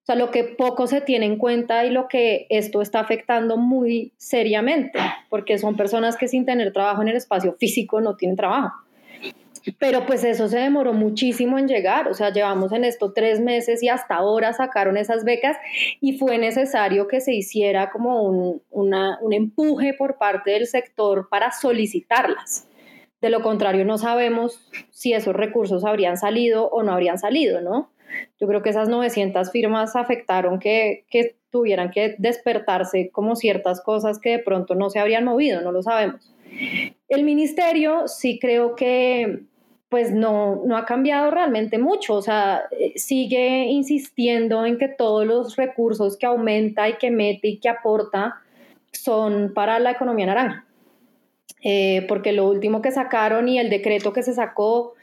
o 0.03 0.07
sea, 0.07 0.17
lo 0.17 0.31
que 0.31 0.45
poco 0.45 0.87
se 0.87 1.03
tiene 1.03 1.27
en 1.27 1.37
cuenta 1.37 1.85
y 1.85 1.91
lo 1.91 2.09
que 2.09 2.47
esto 2.49 2.81
está 2.81 3.01
afectando 3.01 3.57
muy 3.57 4.13
seriamente, 4.17 4.99
porque 5.29 5.59
son 5.59 5.77
personas 5.77 6.17
que 6.17 6.27
sin 6.27 6.47
tener 6.47 6.73
trabajo 6.73 7.03
en 7.03 7.09
el 7.09 7.17
espacio 7.17 7.55
físico 7.59 8.01
no 8.01 8.17
tienen 8.17 8.37
trabajo. 8.37 8.73
pero 9.79 10.07
pues 10.07 10.25
eso 10.25 10.49
se 10.49 10.59
demoró 10.59 10.95
muchísimo 10.95 11.59
en 11.59 11.69
llegar, 11.69 12.09
o 12.09 12.15
sea, 12.15 12.33
llevamos 12.33 12.73
en 12.73 12.85
esto 12.85 13.13
tres 13.13 13.41
meses 13.41 13.83
y 13.83 13.91
hasta 13.91 14.15
ahora 14.15 14.55
sacaron 14.55 14.97
esas 14.97 15.23
becas 15.23 15.59
y 16.01 16.17
fue 16.17 16.39
necesario 16.39 17.07
que 17.07 17.21
se 17.21 17.35
hiciera 17.35 17.91
como 17.91 18.23
un, 18.23 18.63
un 18.71 19.33
empuje 19.35 19.93
por 19.93 20.17
parte 20.17 20.53
del 20.53 20.67
sector 20.67 21.29
para 21.29 21.53
solicitarlas. 21.53 22.67
De 23.21 23.29
lo 23.29 23.43
contrario, 23.43 23.85
no 23.85 23.99
sabemos 23.99 24.67
si 24.91 25.13
esos 25.13 25.37
recursos 25.37 25.85
habrían 25.85 26.17
salido 26.17 26.71
o 26.71 26.83
no 26.83 26.93
habrían 26.93 27.19
salido, 27.19 27.61
¿no? 27.61 27.91
Yo 28.41 28.47
creo 28.47 28.63
que 28.63 28.71
esas 28.71 28.89
900 28.89 29.51
firmas 29.51 29.97
afectaron 29.97 30.59
que, 30.59 31.05
que 31.11 31.37
tuvieran 31.51 31.91
que 31.91 32.15
despertarse 32.19 33.11
como 33.11 33.37
ciertas 33.37 33.81
cosas 33.81 34.19
que 34.19 34.31
de 34.31 34.39
pronto 34.39 34.75
no 34.75 34.91
se 34.91 34.99
habrían 34.99 35.25
movido, 35.25 35.61
no 35.61 35.73
lo 35.73 35.83
sabemos. 35.83 36.33
El 37.09 37.25
ministerio 37.25 38.09
sí 38.09 38.39
creo 38.41 38.77
que 38.77 39.41
pues 39.89 40.13
no, 40.13 40.63
no 40.65 40.77
ha 40.77 40.87
cambiado 40.87 41.33
realmente 41.33 41.77
mucho, 41.77 42.15
o 42.15 42.23
sea, 42.23 42.63
sigue 42.95 43.65
insistiendo 43.65 44.65
en 44.65 44.79
que 44.79 44.87
todos 44.87 45.27
los 45.27 45.57
recursos 45.57 46.17
que 46.17 46.27
aumenta 46.27 46.89
y 46.89 46.95
que 46.95 47.11
mete 47.11 47.49
y 47.49 47.59
que 47.59 47.69
aporta 47.69 48.37
son 48.93 49.53
para 49.53 49.81
la 49.81 49.91
economía 49.91 50.27
naranja. 50.27 50.65
Eh, 51.63 52.07
porque 52.09 52.33
lo 52.33 52.49
último 52.49 52.81
que 52.81 52.93
sacaron 52.93 53.49
y 53.49 53.59
el 53.59 53.69
decreto 53.69 54.13
que 54.13 54.23
se 54.23 54.33
sacó 54.33 54.95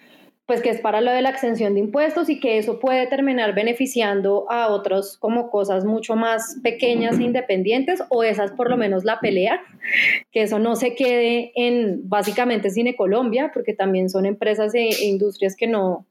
pues 0.48 0.62
que 0.62 0.70
es 0.70 0.80
para 0.80 1.01
lo 1.01 1.12
de 1.12 1.22
la 1.22 1.30
exención 1.30 1.74
de 1.74 1.82
impuestos 1.82 2.30
y 2.30 2.39
que 2.39 2.58
eso 2.58 2.80
puede 2.80 3.06
terminar 3.08 3.54
beneficiando 3.54 4.50
a 4.50 4.70
otros 4.70 5.18
como 5.18 5.51
cosas 5.51 5.84
mucho 5.84 6.16
más 6.16 6.58
pequeñas 6.63 7.20
e 7.20 7.24
independientes 7.24 8.01
o 8.08 8.24
esas 8.24 8.51
por 8.51 8.70
lo 8.70 8.77
menos 8.77 9.04
la 9.04 9.20
pelea, 9.20 9.62
que 10.32 10.44
eso 10.44 10.58
no 10.58 10.77
se 10.77 10.96
quede 10.96 11.51
en 11.56 12.08
básicamente 12.08 12.70
Cine 12.70 12.96
Colombia, 12.96 13.51
porque 13.54 13.74
también 13.74 14.10
son 14.10 14.25
empresas 14.25 14.74
e, 14.74 14.88
e 14.88 15.06
industrias 15.08 15.54
que 15.54 15.68
no, 15.68 16.06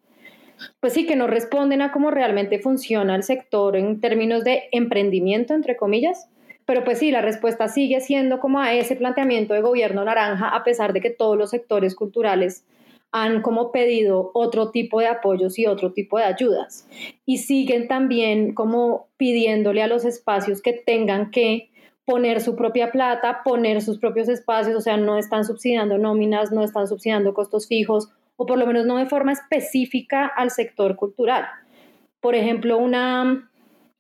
pues 0.81 0.93
sí, 0.93 1.07
que 1.07 1.17
no 1.17 1.27
responden 1.27 1.81
a 1.81 1.91
cómo 1.91 2.11
realmente 2.11 2.59
funciona 2.59 3.17
el 3.17 3.23
sector 3.23 3.75
en 3.75 4.03
términos 4.03 4.45
de 4.45 4.65
emprendimiento, 4.71 5.55
entre 5.55 5.79
comillas. 5.79 6.29
Pero 6.67 6.85
pues 6.85 6.99
sí, 6.99 7.11
la 7.11 7.23
respuesta 7.23 7.69
sigue 7.69 8.01
siendo 8.03 8.39
como 8.39 8.61
a 8.61 8.75
ese 8.75 8.97
planteamiento 8.97 9.55
de 9.55 9.63
gobierno 9.63 10.05
naranja, 10.05 10.49
a 10.49 10.63
pesar 10.63 10.93
de 10.93 11.01
que 11.01 11.11
todos 11.11 11.39
los 11.39 11.51
sectores 11.51 11.95
culturales 11.95 12.65
han 13.23 13.41
como 13.41 13.73
pedido 13.73 14.31
otro 14.35 14.71
tipo 14.71 15.01
de 15.01 15.07
apoyos 15.07 15.59
y 15.59 15.67
otro 15.67 15.93
tipo 15.93 16.19
de 16.19 16.25
ayudas. 16.25 16.87
Y 17.25 17.39
siguen 17.39 17.89
también 17.89 18.55
como 18.55 19.09
pidiéndole 19.17 19.83
a 19.83 19.87
los 19.87 20.05
espacios 20.05 20.61
que 20.61 20.73
tengan 20.73 21.31
que 21.31 21.71
poner 22.05 22.41
su 22.41 22.57
propia 22.57 22.93
plata, 22.93 23.43
poner 23.43 23.81
sus 23.81 23.99
propios 23.99 24.29
espacios, 24.29 24.77
o 24.77 24.81
sea, 24.81 24.97
no 24.97 25.19
están 25.19 25.45
subsidiando 25.45 25.99
nóminas, 25.99 26.53
no 26.53 26.63
están 26.63 26.87
subsidiando 26.87 27.35
costos 27.35 27.67
fijos, 27.67 28.11
o 28.37 28.47
por 28.47 28.59
lo 28.59 28.67
menos 28.67 28.87
no 28.87 28.99
de 28.99 29.07
forma 29.07 29.33
específica 29.33 30.27
al 30.27 30.51
sector 30.51 30.97
cultural. 30.97 31.47
Por 32.21 32.35
ejemplo, 32.35 32.77
una, 32.79 33.51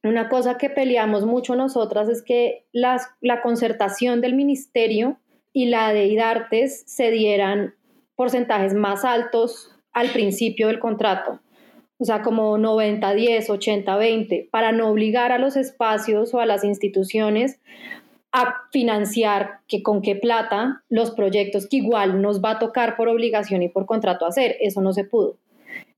una 0.04 0.28
cosa 0.28 0.58
que 0.58 0.68
peleamos 0.70 1.24
mucho 1.24 1.56
nosotras 1.56 2.08
es 2.08 2.22
que 2.22 2.66
las, 2.72 3.08
la 3.20 3.40
concertación 3.40 4.20
del 4.20 4.34
ministerio 4.34 5.18
y 5.52 5.66
la 5.66 5.92
de 5.92 6.06
IDARTES 6.06 6.84
se 6.86 7.10
dieran 7.10 7.74
porcentajes 8.16 8.74
más 8.74 9.04
altos 9.04 9.70
al 9.92 10.10
principio 10.10 10.66
del 10.66 10.78
contrato, 10.78 11.40
o 11.98 12.04
sea, 12.04 12.22
como 12.22 12.58
90, 12.58 13.14
10, 13.14 13.50
80, 13.50 13.96
20, 13.96 14.48
para 14.50 14.72
no 14.72 14.88
obligar 14.88 15.32
a 15.32 15.38
los 15.38 15.56
espacios 15.56 16.34
o 16.34 16.40
a 16.40 16.46
las 16.46 16.64
instituciones 16.64 17.60
a 18.32 18.64
financiar 18.70 19.60
que 19.66 19.82
con 19.82 20.02
qué 20.02 20.14
plata 20.14 20.82
los 20.90 21.10
proyectos 21.12 21.66
que 21.68 21.78
igual 21.78 22.20
nos 22.20 22.42
va 22.44 22.52
a 22.52 22.58
tocar 22.58 22.96
por 22.96 23.08
obligación 23.08 23.62
y 23.62 23.70
por 23.70 23.86
contrato 23.86 24.26
hacer. 24.26 24.56
Eso 24.60 24.82
no 24.82 24.92
se 24.92 25.04
pudo 25.04 25.38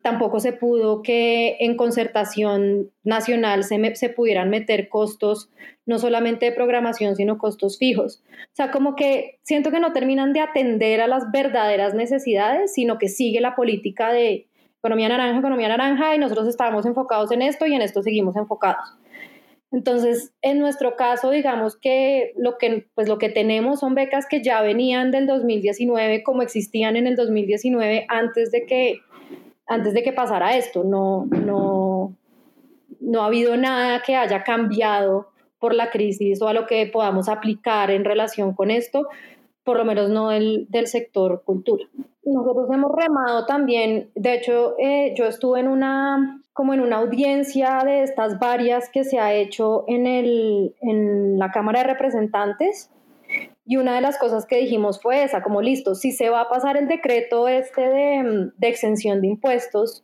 tampoco 0.02 0.40
se 0.40 0.52
pudo 0.52 1.02
que 1.02 1.56
en 1.60 1.76
concertación 1.76 2.90
nacional 3.02 3.64
se, 3.64 3.94
se 3.96 4.08
pudieran 4.08 4.50
meter 4.50 4.88
costos, 4.88 5.50
no 5.86 5.98
solamente 5.98 6.46
de 6.46 6.52
programación, 6.52 7.16
sino 7.16 7.38
costos 7.38 7.78
fijos. 7.78 8.22
O 8.30 8.54
sea, 8.54 8.70
como 8.70 8.94
que 8.94 9.38
siento 9.42 9.70
que 9.70 9.80
no 9.80 9.92
terminan 9.92 10.32
de 10.32 10.40
atender 10.40 11.00
a 11.00 11.08
las 11.08 11.30
verdaderas 11.32 11.94
necesidades, 11.94 12.72
sino 12.72 12.98
que 12.98 13.08
sigue 13.08 13.40
la 13.40 13.56
política 13.56 14.12
de 14.12 14.46
economía 14.78 15.08
naranja, 15.08 15.38
economía 15.38 15.68
naranja, 15.68 16.14
y 16.14 16.18
nosotros 16.18 16.46
estábamos 16.46 16.86
enfocados 16.86 17.32
en 17.32 17.42
esto 17.42 17.66
y 17.66 17.74
en 17.74 17.82
esto 17.82 18.02
seguimos 18.02 18.36
enfocados. 18.36 18.94
Entonces, 19.70 20.32
en 20.40 20.60
nuestro 20.60 20.96
caso, 20.96 21.30
digamos 21.30 21.76
que 21.76 22.32
lo 22.36 22.56
que, 22.56 22.86
pues 22.94 23.06
lo 23.06 23.18
que 23.18 23.28
tenemos 23.28 23.80
son 23.80 23.94
becas 23.94 24.26
que 24.26 24.42
ya 24.42 24.62
venían 24.62 25.10
del 25.10 25.26
2019 25.26 26.22
como 26.22 26.40
existían 26.40 26.96
en 26.96 27.06
el 27.06 27.16
2019 27.16 28.06
antes 28.08 28.50
de 28.50 28.64
que 28.64 29.00
antes 29.68 29.94
de 29.94 30.02
que 30.02 30.12
pasara 30.12 30.56
esto. 30.56 30.84
No, 30.84 31.26
no, 31.26 32.16
no 33.00 33.22
ha 33.22 33.26
habido 33.26 33.56
nada 33.56 34.02
que 34.04 34.16
haya 34.16 34.42
cambiado 34.42 35.28
por 35.58 35.74
la 35.74 35.90
crisis 35.90 36.40
o 36.42 36.48
a 36.48 36.52
lo 36.52 36.66
que 36.66 36.86
podamos 36.86 37.28
aplicar 37.28 37.90
en 37.90 38.04
relación 38.04 38.54
con 38.54 38.70
esto, 38.70 39.08
por 39.64 39.76
lo 39.76 39.84
menos 39.84 40.08
no 40.10 40.28
del, 40.28 40.66
del 40.68 40.86
sector 40.86 41.42
cultura. 41.44 41.84
Nosotros 42.24 42.68
hemos 42.72 42.92
remado 42.94 43.46
también, 43.46 44.10
de 44.14 44.34
hecho, 44.34 44.74
eh, 44.78 45.14
yo 45.16 45.24
estuve 45.24 45.60
en 45.60 45.68
una, 45.68 46.42
como 46.52 46.74
en 46.74 46.80
una 46.80 46.98
audiencia 46.98 47.82
de 47.84 48.02
estas 48.02 48.38
varias 48.38 48.90
que 48.90 49.04
se 49.04 49.18
ha 49.18 49.32
hecho 49.34 49.84
en, 49.88 50.06
el, 50.06 50.74
en 50.80 51.38
la 51.38 51.50
Cámara 51.50 51.80
de 51.80 51.88
Representantes 51.88 52.90
y 53.68 53.76
una 53.76 53.94
de 53.94 54.00
las 54.00 54.16
cosas 54.16 54.46
que 54.46 54.56
dijimos 54.56 54.98
fue 54.98 55.22
esa, 55.22 55.42
como 55.42 55.60
listo, 55.60 55.94
si 55.94 56.10
se 56.10 56.30
va 56.30 56.40
a 56.40 56.48
pasar 56.48 56.78
el 56.78 56.88
decreto 56.88 57.48
este 57.48 57.82
de, 57.82 58.50
de 58.56 58.68
exención 58.68 59.20
de 59.20 59.26
impuestos 59.26 60.02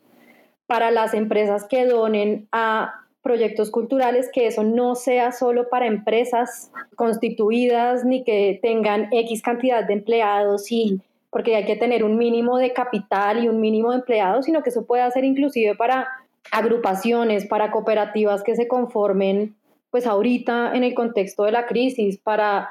para 0.66 0.90
las 0.90 1.14
empresas 1.14 1.64
que 1.64 1.86
donen 1.86 2.46
a 2.52 2.92
proyectos 3.22 3.70
culturales, 3.70 4.28
que 4.30 4.46
eso 4.46 4.64
no 4.64 4.94
sea 4.94 5.32
solo 5.32 5.70
para 5.70 5.86
empresas 5.86 6.70
constituidas 6.94 8.04
ni 8.04 8.22
que 8.22 8.58
tengan 8.60 9.08
X 9.10 9.40
cantidad 9.40 9.82
de 9.82 9.94
empleados 9.94 10.70
y 10.70 11.00
porque 11.30 11.56
hay 11.56 11.64
que 11.64 11.76
tener 11.76 12.04
un 12.04 12.18
mínimo 12.18 12.58
de 12.58 12.74
capital 12.74 13.42
y 13.42 13.48
un 13.48 13.62
mínimo 13.62 13.92
de 13.92 13.96
empleados, 14.00 14.44
sino 14.44 14.62
que 14.62 14.68
eso 14.68 14.84
puede 14.84 15.10
ser 15.10 15.24
inclusive 15.24 15.74
para 15.74 16.06
agrupaciones, 16.52 17.46
para 17.46 17.70
cooperativas 17.70 18.42
que 18.42 18.56
se 18.56 18.68
conformen 18.68 19.56
pues 19.90 20.06
ahorita 20.06 20.74
en 20.74 20.84
el 20.84 20.92
contexto 20.92 21.44
de 21.44 21.52
la 21.52 21.64
crisis, 21.64 22.18
para 22.18 22.68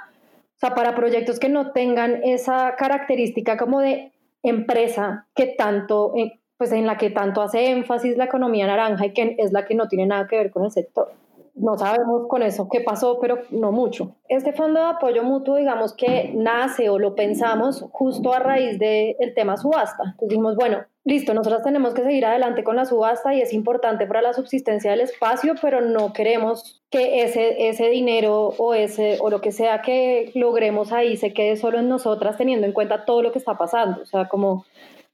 sea, 0.67 0.75
para 0.75 0.95
proyectos 0.95 1.39
que 1.39 1.49
no 1.49 1.71
tengan 1.71 2.23
esa 2.23 2.75
característica 2.77 3.57
como 3.57 3.81
de 3.81 4.11
empresa 4.43 5.27
que 5.35 5.47
tanto, 5.47 6.13
eh, 6.15 6.39
pues 6.57 6.71
en 6.71 6.85
la 6.85 6.97
que 6.97 7.09
tanto 7.09 7.41
hace 7.41 7.71
énfasis 7.71 8.17
la 8.17 8.25
economía 8.25 8.67
naranja 8.67 9.05
y 9.05 9.13
que 9.13 9.35
es 9.39 9.51
la 9.51 9.65
que 9.65 9.75
no 9.75 9.87
tiene 9.87 10.05
nada 10.05 10.27
que 10.27 10.37
ver 10.37 10.51
con 10.51 10.63
el 10.65 10.71
sector. 10.71 11.11
No 11.55 11.77
sabemos 11.77 12.27
con 12.27 12.41
eso 12.41 12.67
qué 12.71 12.81
pasó, 12.81 13.19
pero 13.19 13.39
no 13.51 13.71
mucho. 13.71 14.15
Este 14.27 14.53
fondo 14.53 14.79
de 14.79 14.87
apoyo 14.87 15.23
mutuo, 15.23 15.57
digamos 15.57 15.93
que 15.93 16.31
nace 16.33 16.89
o 16.89 16.97
lo 16.97 17.13
pensamos 17.13 17.85
justo 17.91 18.33
a 18.33 18.39
raíz 18.39 18.79
del 18.79 19.33
tema 19.35 19.57
subasta. 19.57 20.03
Entonces 20.03 20.29
dijimos, 20.29 20.55
bueno, 20.55 20.79
listo, 21.05 21.33
nosotros 21.33 21.63
tenemos 21.63 21.93
que 21.93 22.03
seguir 22.03 22.25
adelante 22.25 22.63
con 22.63 22.75
la 22.75 22.85
subasta 22.85 23.33
y 23.33 23.41
es 23.41 23.53
importante 23.53 24.07
para 24.07 24.21
la 24.21 24.33
subsistencia 24.33 24.91
del 24.91 25.01
espacio, 25.01 25.55
pero 25.61 25.81
no 25.81 26.13
queremos 26.13 26.81
que 26.89 27.23
ese, 27.23 27.67
ese 27.67 27.89
dinero 27.89 28.53
o, 28.57 28.73
ese, 28.73 29.17
o 29.19 29.29
lo 29.29 29.41
que 29.41 29.51
sea 29.51 29.81
que 29.81 30.31
logremos 30.33 30.93
ahí 30.93 31.17
se 31.17 31.33
quede 31.33 31.57
solo 31.57 31.79
en 31.79 31.89
nosotras 31.89 32.37
teniendo 32.37 32.65
en 32.65 32.73
cuenta 32.73 33.05
todo 33.05 33.21
lo 33.21 33.31
que 33.31 33.39
está 33.39 33.57
pasando. 33.57 34.01
O 34.01 34.05
sea, 34.05 34.29
como 34.29 34.65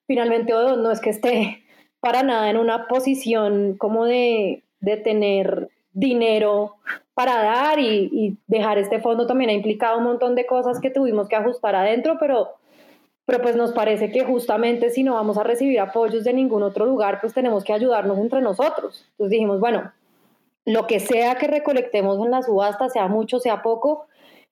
finalmente 0.05 0.53
no 0.53 0.91
es 0.91 1.00
que 1.00 1.10
esté 1.10 1.63
para 2.00 2.24
nada 2.24 2.50
en 2.50 2.58
una 2.58 2.88
posición 2.88 3.75
como 3.77 4.05
de, 4.05 4.63
de 4.81 4.98
tener 4.98 5.69
dinero 5.91 6.75
para 7.15 7.41
dar 7.41 7.79
y, 7.79 8.10
y 8.13 8.38
dejar 8.48 8.77
este 8.77 9.01
fondo 9.01 9.27
también 9.27 9.50
ha 9.50 9.53
implicado 9.53 9.98
un 9.98 10.05
montón 10.05 10.36
de 10.36 10.46
cosas 10.46 10.79
que 10.79 10.91
tuvimos 10.91 11.27
que 11.27 11.36
ajustar 11.36 11.75
adentro, 11.75 12.17
pero 12.19 12.58
pero 13.29 13.43
pues 13.43 13.55
nos 13.55 13.74
parece 13.74 14.09
que 14.09 14.24
justamente 14.24 14.89
si 14.89 15.03
no 15.03 15.13
vamos 15.13 15.38
a 15.38 15.43
recibir 15.43 15.79
apoyos 15.79 16.24
de 16.24 16.33
ningún 16.33 16.63
otro 16.63 16.88
lugar, 16.88 17.21
pues 17.21 17.31
tenemos 17.31 17.63
que 17.63 17.74
ayudarnos 17.74 18.17
entre 18.17 18.41
nosotros. 18.41 19.05
Entonces 19.12 19.29
dijimos, 19.29 19.59
bueno, 19.59 19.91
lo 20.65 20.88
que 20.88 21.00
sea 21.00 21.36
que 21.36 21.45
recolectemos 21.45 22.17
en 22.25 22.31
la 22.31 22.41
subasta, 22.41 22.89
sea 22.89 23.07
mucho, 23.07 23.38
sea 23.38 23.62
poco, 23.62 24.07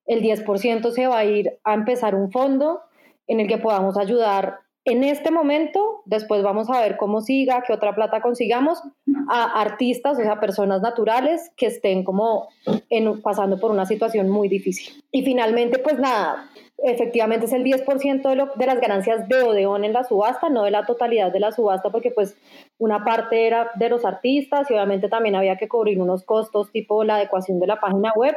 el 0.06 0.22
10% 0.22 0.92
se 0.92 1.08
va 1.08 1.18
a 1.18 1.26
ir 1.26 1.58
a 1.64 1.74
empezar 1.74 2.14
un 2.14 2.32
fondo 2.32 2.82
en 3.26 3.40
el 3.40 3.48
que 3.48 3.58
podamos 3.58 3.98
ayudar 3.98 4.60
en 4.86 5.04
este 5.04 5.32
momento, 5.32 6.04
después 6.06 6.44
vamos 6.44 6.70
a 6.70 6.80
ver 6.80 6.98
cómo 6.98 7.22
siga, 7.22 7.64
qué 7.66 7.74
otra 7.74 7.96
plata 7.96 8.22
consigamos, 8.22 8.84
a 9.28 9.60
artistas, 9.60 10.20
o 10.20 10.22
sea, 10.22 10.40
personas 10.40 10.84
naturales 10.84 11.52
que 11.58 11.66
estén 11.66 12.04
como 12.04 12.48
en, 12.90 13.24
pasando 13.24 13.60
por 13.60 13.72
una 13.72 13.88
situación 13.88 14.30
muy 14.30 14.48
difícil. 14.48 15.04
Y 15.12 15.24
finalmente, 15.24 15.80
pues 15.80 15.98
nada, 15.98 16.48
efectivamente 16.78 17.48
es 17.48 17.54
el 17.54 17.64
10% 17.64 18.22
de, 18.22 18.48
de 18.56 18.66
las 18.66 18.80
ganancias 18.80 19.28
de 19.28 19.42
Odeón 19.42 19.84
en 19.84 19.94
la 19.94 20.04
subasta, 20.04 20.50
no 20.50 20.64
de 20.64 20.72
la 20.72 20.86
totalidad 20.86 21.32
de 21.32 21.40
la 21.40 21.52
subasta, 21.52 21.90
porque 21.90 22.12
pues 22.12 22.38
una 22.78 23.04
parte 23.04 23.48
era 23.48 23.72
de 23.76 23.90
los 23.90 24.06
artistas 24.06 24.70
y 24.70 24.74
obviamente 24.74 25.10
también 25.10 25.36
había 25.36 25.58
que 25.58 25.68
cubrir 25.68 26.00
unos 26.00 26.24
costos 26.24 26.72
tipo 26.72 27.04
la 27.04 27.16
adecuación 27.16 27.60
de 27.60 27.68
la 27.68 27.80
página 27.80 28.14
web, 28.16 28.36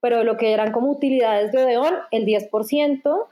pero 0.00 0.24
lo 0.24 0.36
que 0.36 0.52
eran 0.52 0.72
como 0.72 0.90
utilidades 0.90 1.52
de 1.52 1.64
Odeón, 1.64 1.94
el 2.10 2.26
10% 2.26 3.26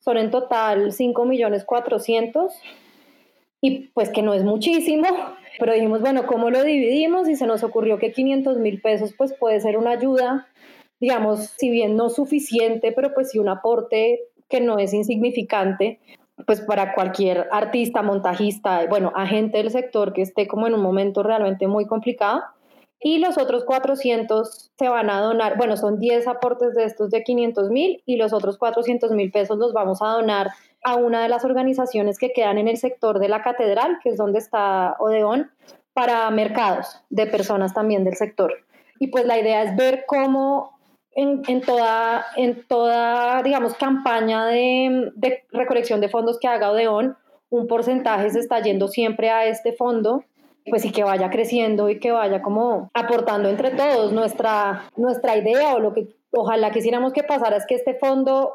son 0.00 0.16
en 0.16 0.30
total 0.30 0.92
5 0.92 1.24
millones 1.24 1.64
400 1.64 2.52
y 3.60 3.88
pues 3.88 4.10
que 4.10 4.22
no 4.22 4.34
es 4.34 4.44
muchísimo, 4.44 5.08
pero 5.58 5.72
dijimos, 5.72 6.00
bueno, 6.00 6.26
¿cómo 6.26 6.50
lo 6.50 6.62
dividimos? 6.62 7.28
Y 7.28 7.34
se 7.34 7.46
nos 7.46 7.64
ocurrió 7.64 7.98
que 7.98 8.12
500 8.12 8.58
mil 8.58 8.80
pesos 8.80 9.14
pues 9.16 9.34
puede 9.34 9.60
ser 9.60 9.76
una 9.76 9.90
ayuda, 9.90 10.46
digamos, 11.00 11.54
si 11.56 11.70
bien 11.70 11.96
no 11.96 12.08
suficiente, 12.08 12.92
pero 12.92 13.14
pues 13.14 13.30
sí 13.30 13.38
un 13.38 13.48
aporte 13.48 14.20
que 14.48 14.60
no 14.60 14.78
es 14.78 14.92
insignificante, 14.92 16.00
pues 16.46 16.60
para 16.60 16.94
cualquier 16.94 17.48
artista, 17.50 18.02
montajista, 18.02 18.86
bueno, 18.88 19.12
agente 19.14 19.58
del 19.58 19.70
sector 19.70 20.12
que 20.12 20.22
esté 20.22 20.46
como 20.46 20.66
en 20.66 20.74
un 20.74 20.82
momento 20.82 21.22
realmente 21.22 21.66
muy 21.66 21.86
complicado. 21.86 22.42
Y 23.00 23.18
los 23.18 23.38
otros 23.38 23.64
400 23.64 24.72
se 24.76 24.88
van 24.88 25.08
a 25.08 25.20
donar, 25.20 25.56
bueno, 25.56 25.76
son 25.76 26.00
10 26.00 26.26
aportes 26.26 26.74
de 26.74 26.84
estos 26.84 27.10
de 27.10 27.22
500 27.22 27.70
mil 27.70 28.02
y 28.06 28.16
los 28.16 28.32
otros 28.32 28.58
400 28.58 29.12
mil 29.12 29.30
pesos 29.30 29.56
los 29.58 29.72
vamos 29.72 30.02
a 30.02 30.08
donar 30.08 30.48
a 30.82 30.96
una 30.96 31.22
de 31.22 31.28
las 31.28 31.44
organizaciones 31.44 32.18
que 32.18 32.32
quedan 32.32 32.58
en 32.58 32.66
el 32.66 32.76
sector 32.76 33.20
de 33.20 33.28
la 33.28 33.42
catedral, 33.42 33.98
que 34.02 34.10
es 34.10 34.16
donde 34.16 34.38
está 34.38 34.96
Odeón, 34.98 35.50
para 35.92 36.28
mercados 36.30 37.00
de 37.10 37.26
personas 37.26 37.72
también 37.72 38.04
del 38.04 38.16
sector. 38.16 38.52
Y 38.98 39.08
pues 39.08 39.26
la 39.26 39.38
idea 39.38 39.62
es 39.62 39.76
ver 39.76 40.04
cómo 40.06 40.77
en, 41.18 41.42
en, 41.48 41.60
toda, 41.62 42.26
en 42.36 42.62
toda, 42.68 43.42
digamos, 43.42 43.74
campaña 43.74 44.46
de, 44.46 45.10
de, 45.16 45.42
recolección 45.50 46.00
de 46.00 46.08
fondos 46.08 46.38
que 46.38 46.46
haga 46.46 46.70
Odeón, 46.70 47.16
un 47.50 47.66
porcentaje 47.66 48.30
se 48.30 48.38
está 48.38 48.60
yendo 48.60 48.86
siempre 48.86 49.28
a 49.28 49.46
este 49.46 49.72
fondo, 49.72 50.22
pues 50.70 50.84
y 50.84 50.92
que 50.92 51.02
vaya 51.02 51.28
creciendo 51.28 51.90
y 51.90 51.98
que 51.98 52.12
vaya 52.12 52.40
como 52.40 52.88
aportando 52.94 53.48
entre 53.48 53.70
todos 53.72 54.12
nuestra, 54.12 54.84
nuestra 54.96 55.36
idea 55.36 55.74
o 55.74 55.80
lo 55.80 55.92
que 55.92 56.06
ojalá 56.30 56.70
quisiéramos 56.70 57.12
que 57.12 57.24
pasara 57.24 57.56
es 57.56 57.66
que 57.66 57.74
este 57.74 57.94
fondo 57.94 58.54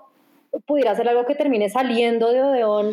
pudiera 0.65 0.95
ser 0.95 1.09
algo 1.09 1.25
que 1.25 1.35
termine 1.35 1.69
saliendo 1.69 2.31
de 2.31 2.43
Odeón 2.43 2.91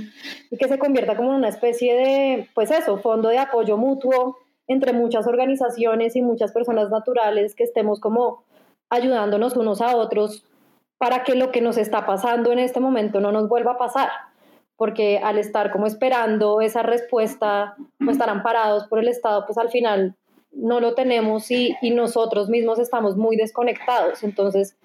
y 0.50 0.56
que 0.56 0.66
se 0.66 0.80
convierta 0.80 1.16
como 1.16 1.30
en 1.30 1.36
una 1.36 1.48
especie 1.48 1.94
de, 1.94 2.48
pues 2.54 2.72
eso, 2.72 2.98
fondo 2.98 3.28
de 3.28 3.38
apoyo 3.38 3.76
mutuo 3.76 4.36
entre 4.66 4.92
muchas 4.92 5.28
organizaciones 5.28 6.16
y 6.16 6.22
muchas 6.22 6.50
personas 6.50 6.90
naturales 6.90 7.54
que 7.54 7.62
estemos 7.62 8.00
como 8.00 8.42
ayudándonos 8.90 9.56
unos 9.56 9.80
a 9.80 9.96
otros 9.96 10.44
para 10.98 11.24
que 11.24 11.34
lo 11.34 11.50
que 11.50 11.62
nos 11.62 11.78
está 11.78 12.04
pasando 12.04 12.52
en 12.52 12.58
este 12.58 12.80
momento 12.80 13.20
no 13.20 13.32
nos 13.32 13.48
vuelva 13.48 13.72
a 13.72 13.78
pasar, 13.78 14.10
porque 14.76 15.18
al 15.18 15.38
estar 15.38 15.72
como 15.72 15.86
esperando 15.86 16.60
esa 16.60 16.82
respuesta 16.82 17.76
o 18.06 18.10
estar 18.10 18.28
amparados 18.28 18.86
por 18.88 18.98
el 18.98 19.08
Estado, 19.08 19.46
pues 19.46 19.56
al 19.56 19.70
final 19.70 20.16
no 20.52 20.80
lo 20.80 20.94
tenemos 20.94 21.50
y, 21.50 21.76
y 21.80 21.90
nosotros 21.92 22.48
mismos 22.50 22.78
estamos 22.78 23.16
muy 23.16 23.36
desconectados. 23.36 24.22
Entonces, 24.24 24.76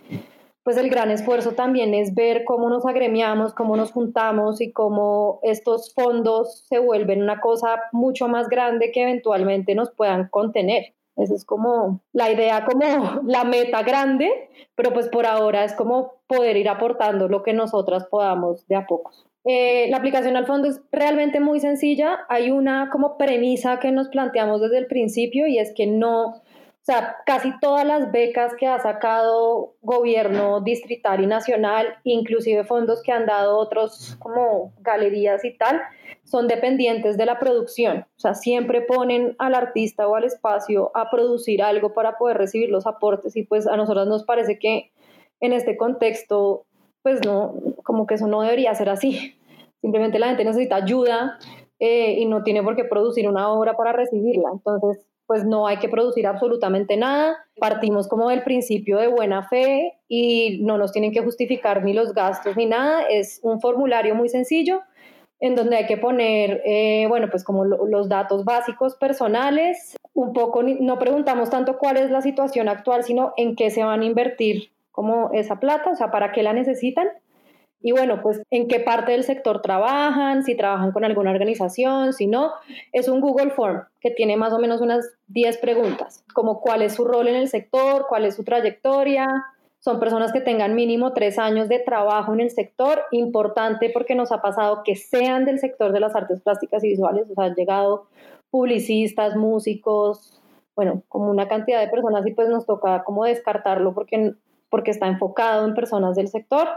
pues 0.66 0.78
el 0.78 0.90
gran 0.90 1.12
esfuerzo 1.12 1.52
también 1.52 1.94
es 1.94 2.16
ver 2.16 2.44
cómo 2.44 2.70
nos 2.70 2.88
agremiamos, 2.88 3.54
cómo 3.54 3.78
nos 3.78 3.92
juntamos 3.92 4.62
y 4.62 4.72
cómo 4.72 5.40
estos 5.44 5.94
fondos 5.94 6.66
se 6.68 6.80
vuelven 6.80 7.22
una 7.22 7.40
cosa 7.40 7.84
mucho 7.92 8.28
más 8.28 8.50
grande 8.50 8.92
que 8.92 9.04
eventualmente 9.04 9.76
nos 9.76 9.92
puedan 9.92 10.28
contener. 10.30 10.96
Esa 11.16 11.34
es 11.34 11.46
como 11.46 12.02
la 12.14 12.32
idea, 12.32 12.66
como 12.66 13.22
la 13.26 13.44
meta 13.44 13.84
grande, 13.84 14.50
pero 14.76 14.94
pues 14.94 15.08
por 15.10 15.26
ahora 15.26 15.64
es 15.64 15.74
como 15.74 16.14
poder 16.28 16.58
ir 16.58 16.70
aportando 16.70 17.28
lo 17.28 17.44
que 17.44 17.54
nosotras 17.54 18.06
podamos 18.06 18.68
de 18.68 18.76
a 18.76 18.86
pocos. 18.86 19.26
Eh, 19.48 19.88
la 19.92 19.98
aplicación 19.98 20.36
al 20.38 20.48
fondo 20.48 20.68
es 20.68 20.82
realmente 20.92 21.40
muy 21.40 21.60
sencilla. 21.60 22.26
Hay 22.30 22.50
una 22.50 22.90
como 22.92 23.18
premisa 23.18 23.80
que 23.80 23.92
nos 23.92 24.10
planteamos 24.10 24.60
desde 24.60 24.80
el 24.80 24.88
principio 24.88 25.46
y 25.46 25.60
es 25.60 25.72
que 25.76 25.86
no, 25.86 26.42
o 26.86 26.92
sea, 26.92 27.18
casi 27.26 27.52
todas 27.60 27.84
las 27.84 28.12
becas 28.12 28.54
que 28.54 28.68
ha 28.68 28.78
sacado 28.78 29.74
gobierno 29.82 30.62
distrital 30.62 31.24
y 31.24 31.26
nacional, 31.26 31.96
inclusive 32.04 32.64
fondos 32.64 33.02
que 33.02 33.12
han 33.12 33.26
dado 33.26 33.58
otros 33.58 34.16
como 34.20 34.72
galerías 34.82 35.44
y 35.46 35.58
tal, 35.58 35.82
son 36.26 36.48
dependientes 36.48 37.18
de 37.18 37.26
la 37.26 37.40
producción, 37.40 38.06
o 38.18 38.20
sea, 38.20 38.36
siempre 38.36 38.82
ponen 38.82 39.36
al 39.40 39.56
artista 39.56 40.08
o 40.08 40.16
al 40.16 40.26
espacio 40.26 40.92
a 40.94 41.10
producir 41.10 41.64
algo 41.64 41.96
para 41.96 42.20
poder 42.20 42.38
recibir 42.38 42.70
los 42.70 42.86
aportes 42.86 43.36
y 43.36 43.42
pues 43.42 43.66
a 43.66 43.76
nosotros 43.78 44.08
nos 44.08 44.24
parece 44.24 44.60
que 44.60 44.92
en 45.40 45.54
este 45.54 45.78
contexto, 45.78 46.68
pues 47.02 47.26
no, 47.26 47.56
como 47.84 48.06
que 48.06 48.14
eso 48.14 48.28
no 48.28 48.44
debería 48.44 48.76
ser 48.76 48.90
así. 48.90 49.36
Simplemente 49.82 50.20
la 50.20 50.28
gente 50.28 50.46
necesita 50.46 50.76
ayuda 50.76 51.40
eh, 51.80 52.14
y 52.20 52.26
no 52.26 52.44
tiene 52.44 52.62
por 52.62 52.76
qué 52.76 52.84
producir 52.84 53.28
una 53.28 53.50
obra 53.52 53.76
para 53.76 53.92
recibirla. 53.92 54.50
Entonces, 54.54 55.04
pues 55.28 55.46
no 55.46 55.68
hay 55.68 55.78
que 55.78 55.90
producir 55.90 56.28
absolutamente 56.28 56.98
nada. 56.98 57.38
Partimos 57.60 58.08
como 58.08 58.30
del 58.30 58.44
principio 58.44 58.98
de 58.98 59.08
buena 59.08 59.48
fe 59.48 59.94
y 60.08 60.62
no 60.64 60.78
nos 60.78 60.92
tienen 60.92 61.12
que 61.12 61.22
justificar 61.22 61.84
ni 61.84 61.94
los 61.94 62.14
gastos 62.14 62.56
ni 62.56 62.66
nada. 62.66 63.04
Es 63.10 63.40
un 63.44 63.60
formulario 63.60 64.16
muy 64.16 64.30
sencillo 64.30 64.82
en 65.40 65.56
donde 65.56 65.78
hay 65.78 65.86
que 65.86 65.98
poner, 65.98 66.62
eh, 66.66 67.06
bueno, 67.08 67.30
pues 67.30 67.44
como 67.44 67.66
los 67.66 68.10
datos 68.10 68.46
básicos 68.46 68.96
personales, 68.96 69.96
un 70.14 70.34
poco, 70.34 70.64
no 70.64 70.98
preguntamos 70.98 71.50
tanto 71.50 71.78
cuál 71.78 71.98
es 71.98 72.10
la 72.10 72.22
situación 72.22 72.70
actual, 72.70 73.04
sino 73.04 73.34
en 73.36 73.56
qué 73.56 73.70
se 73.70 73.84
van 73.84 74.02
a 74.02 74.06
invertir 74.06 74.72
como 74.92 75.32
esa 75.34 75.60
plata, 75.60 75.92
o 75.92 75.96
sea, 75.96 76.10
para 76.10 76.32
qué 76.32 76.42
la 76.42 76.54
necesitan. 76.54 77.08
Y 77.86 77.92
bueno, 77.92 78.20
pues 78.24 78.42
en 78.50 78.68
qué 78.68 78.80
parte 78.80 79.12
del 79.12 79.24
sector 79.24 79.62
trabajan, 79.62 80.42
si 80.44 80.58
trabajan 80.58 80.92
con 80.92 81.06
alguna 81.06 81.30
organización, 81.30 82.14
si 82.14 82.26
no, 82.26 82.52
es 82.92 83.08
un 83.08 83.22
Google 83.22 83.52
Form 83.52 83.84
que 84.02 84.10
tiene 84.10 84.38
más 84.38 84.54
o 84.54 84.58
menos 84.58 84.82
unas 84.82 85.06
10 85.28 85.58
preguntas, 85.58 86.24
como 86.34 86.62
cuál 86.62 86.82
es 86.82 86.96
su 86.96 87.06
rol 87.06 87.28
en 87.28 87.36
el 87.36 87.48
sector, 87.48 88.08
cuál 88.10 88.26
es 88.26 88.38
su 88.38 88.44
trayectoria, 88.44 89.28
son 89.78 90.00
personas 90.00 90.34
que 90.34 90.42
tengan 90.42 90.74
mínimo 90.74 91.14
tres 91.14 91.38
años 91.38 91.70
de 91.70 91.78
trabajo 91.78 92.34
en 92.34 92.40
el 92.40 92.50
sector, 92.50 93.04
importante 93.12 93.92
porque 93.94 94.16
nos 94.16 94.32
ha 94.32 94.42
pasado 94.42 94.82
que 94.84 94.96
sean 94.96 95.46
del 95.46 95.60
sector 95.60 95.94
de 95.94 96.00
las 96.00 96.16
artes 96.16 96.42
plásticas 96.42 96.84
y 96.84 96.90
visuales, 96.90 97.30
o 97.30 97.36
sea, 97.36 97.44
han 97.44 97.54
llegado 97.54 98.08
publicistas, 98.50 99.36
músicos, 99.36 100.42
bueno, 100.76 101.04
como 101.08 101.30
una 101.30 101.48
cantidad 101.48 101.82
de 101.82 101.90
personas 101.90 102.26
y 102.26 102.32
pues 102.32 102.50
nos 102.50 102.66
toca 102.66 103.04
como 103.04 103.26
descartarlo 103.26 103.94
porque, 103.94 104.34
porque 104.72 104.90
está 104.90 105.06
enfocado 105.06 105.68
en 105.68 105.76
personas 105.76 106.16
del 106.16 106.30
sector. 106.30 106.68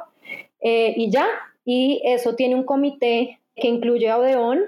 Eh, 0.61 0.95
y 0.97 1.11
ya, 1.11 1.27
y 1.65 2.03
eso 2.05 2.35
tiene 2.35 2.55
un 2.55 2.65
comité 2.65 3.41
que 3.55 3.69
incluye 3.69 4.09
a 4.11 4.19
Odeón, 4.19 4.61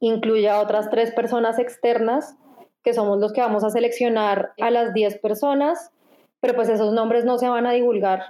incluye 0.00 0.48
a 0.48 0.60
otras 0.60 0.90
tres 0.90 1.12
personas 1.12 1.58
externas, 1.58 2.36
que 2.82 2.92
somos 2.92 3.18
los 3.18 3.32
que 3.32 3.40
vamos 3.40 3.64
a 3.64 3.70
seleccionar 3.70 4.52
a 4.60 4.70
las 4.70 4.94
10 4.94 5.18
personas 5.18 5.90
pero 6.40 6.54
pues 6.54 6.68
esos 6.68 6.92
nombres 6.92 7.24
no 7.24 7.38
se 7.38 7.48
van 7.48 7.66
a 7.66 7.72
divulgar, 7.72 8.22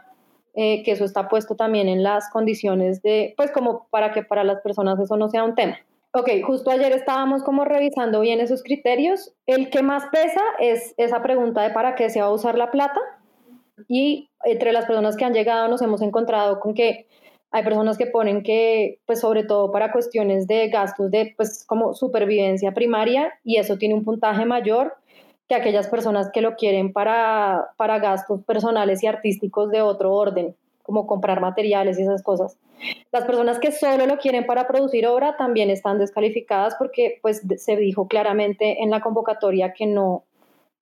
eh, 0.55 0.83
que 0.85 0.92
eso 0.92 1.05
está 1.05 1.29
puesto 1.29 1.55
también 1.55 1.88
en 1.88 2.03
las 2.03 2.31
condiciones 2.31 3.03
de, 3.03 3.35
pues 3.37 3.51
como 3.51 3.88
para 3.90 4.12
que 4.12 4.23
para 4.23 4.45
las 4.45 4.61
personas 4.62 4.99
eso 4.99 5.16
no 5.16 5.29
sea 5.29 5.45
un 5.45 5.55
tema. 5.55 5.77
Ok, 6.12 6.31
justo 6.47 6.71
ayer 6.71 6.92
estábamos 6.92 7.42
como 7.42 7.66
revisando 7.66 8.21
bien 8.21 8.40
esos 8.40 8.62
criterios. 8.62 9.35
El 9.45 9.69
que 9.69 9.83
más 9.83 10.05
pesa 10.11 10.40
es 10.61 10.95
esa 10.97 11.23
pregunta 11.23 11.61
de 11.61 11.71
para 11.71 11.95
qué 11.95 12.09
se 12.09 12.23
va 12.23 12.29
a 12.29 12.33
usar 12.33 12.57
la 12.57 12.71
plata. 12.71 13.01
Y 13.89 14.31
entre 14.45 14.73
las 14.73 14.87
personas 14.87 15.17
que 15.17 15.25
han 15.25 15.35
llegado 15.35 15.69
nos 15.69 15.83
hemos 15.83 16.03
encontrado 16.03 16.61
con 16.61 16.75
que 16.75 17.07
hay 17.51 17.62
personas 17.62 17.97
que 17.97 18.07
ponen 18.07 18.43
que, 18.43 18.99
pues 19.07 19.21
sobre 19.21 19.45
todo 19.45 19.73
para 19.73 19.93
cuestiones 19.93 20.47
de 20.47 20.69
gastos 20.69 21.11
de, 21.11 21.35
pues 21.37 21.65
como 21.67 21.95
supervivencia 21.95 22.73
primaria, 22.73 23.33
y 23.45 23.57
eso 23.57 23.79
tiene 23.79 23.95
un 23.95 24.05
puntaje 24.05 24.45
mayor 24.45 24.95
que 25.49 25.55
aquellas 25.55 25.89
personas 25.89 26.31
que 26.33 26.41
lo 26.41 26.57
quieren 26.57 26.93
para, 26.93 27.69
para 27.77 27.99
gastos 27.99 28.43
personales 28.45 29.03
y 29.03 29.07
artísticos 29.07 29.71
de 29.71 29.81
otro 29.81 30.12
orden, 30.12 30.57
como 30.83 31.07
comprar 31.07 31.41
materiales 31.41 31.99
y 31.99 32.03
esas 32.03 32.23
cosas. 32.23 32.59
Las 33.12 33.25
personas 33.25 33.59
que 33.59 33.73
solo 33.73 34.07
lo 34.07 34.19
quieren 34.19 34.45
para 34.45 34.67
producir 34.67 35.07
obra 35.07 35.37
también 35.37 35.71
están 35.71 35.99
descalificadas 35.99 36.75
porque 36.77 37.21
pues 37.23 37.43
se 37.57 37.77
dijo 37.77 38.09
claramente 38.09 38.83
en 38.83 38.91
la 38.91 39.01
convocatoria 39.01 39.73
que 39.73 39.87
no, 39.87 40.25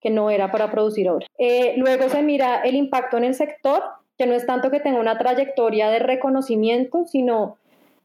que 0.04 0.10
no 0.10 0.28
era 0.28 0.52
para 0.52 0.70
producir 0.70 1.08
obra. 1.08 1.26
Eh, 1.38 1.72
luego 1.78 2.10
se 2.10 2.22
mira 2.22 2.60
el 2.60 2.74
impacto 2.74 3.16
en 3.16 3.24
el 3.24 3.34
sector, 3.34 3.82
que 4.18 4.26
no 4.26 4.34
es 4.34 4.44
tanto 4.44 4.70
que 4.70 4.78
tenga 4.78 5.00
una 5.00 5.16
trayectoria 5.16 5.88
de 5.88 5.98
reconocimiento, 5.98 7.06
sino 7.06 7.56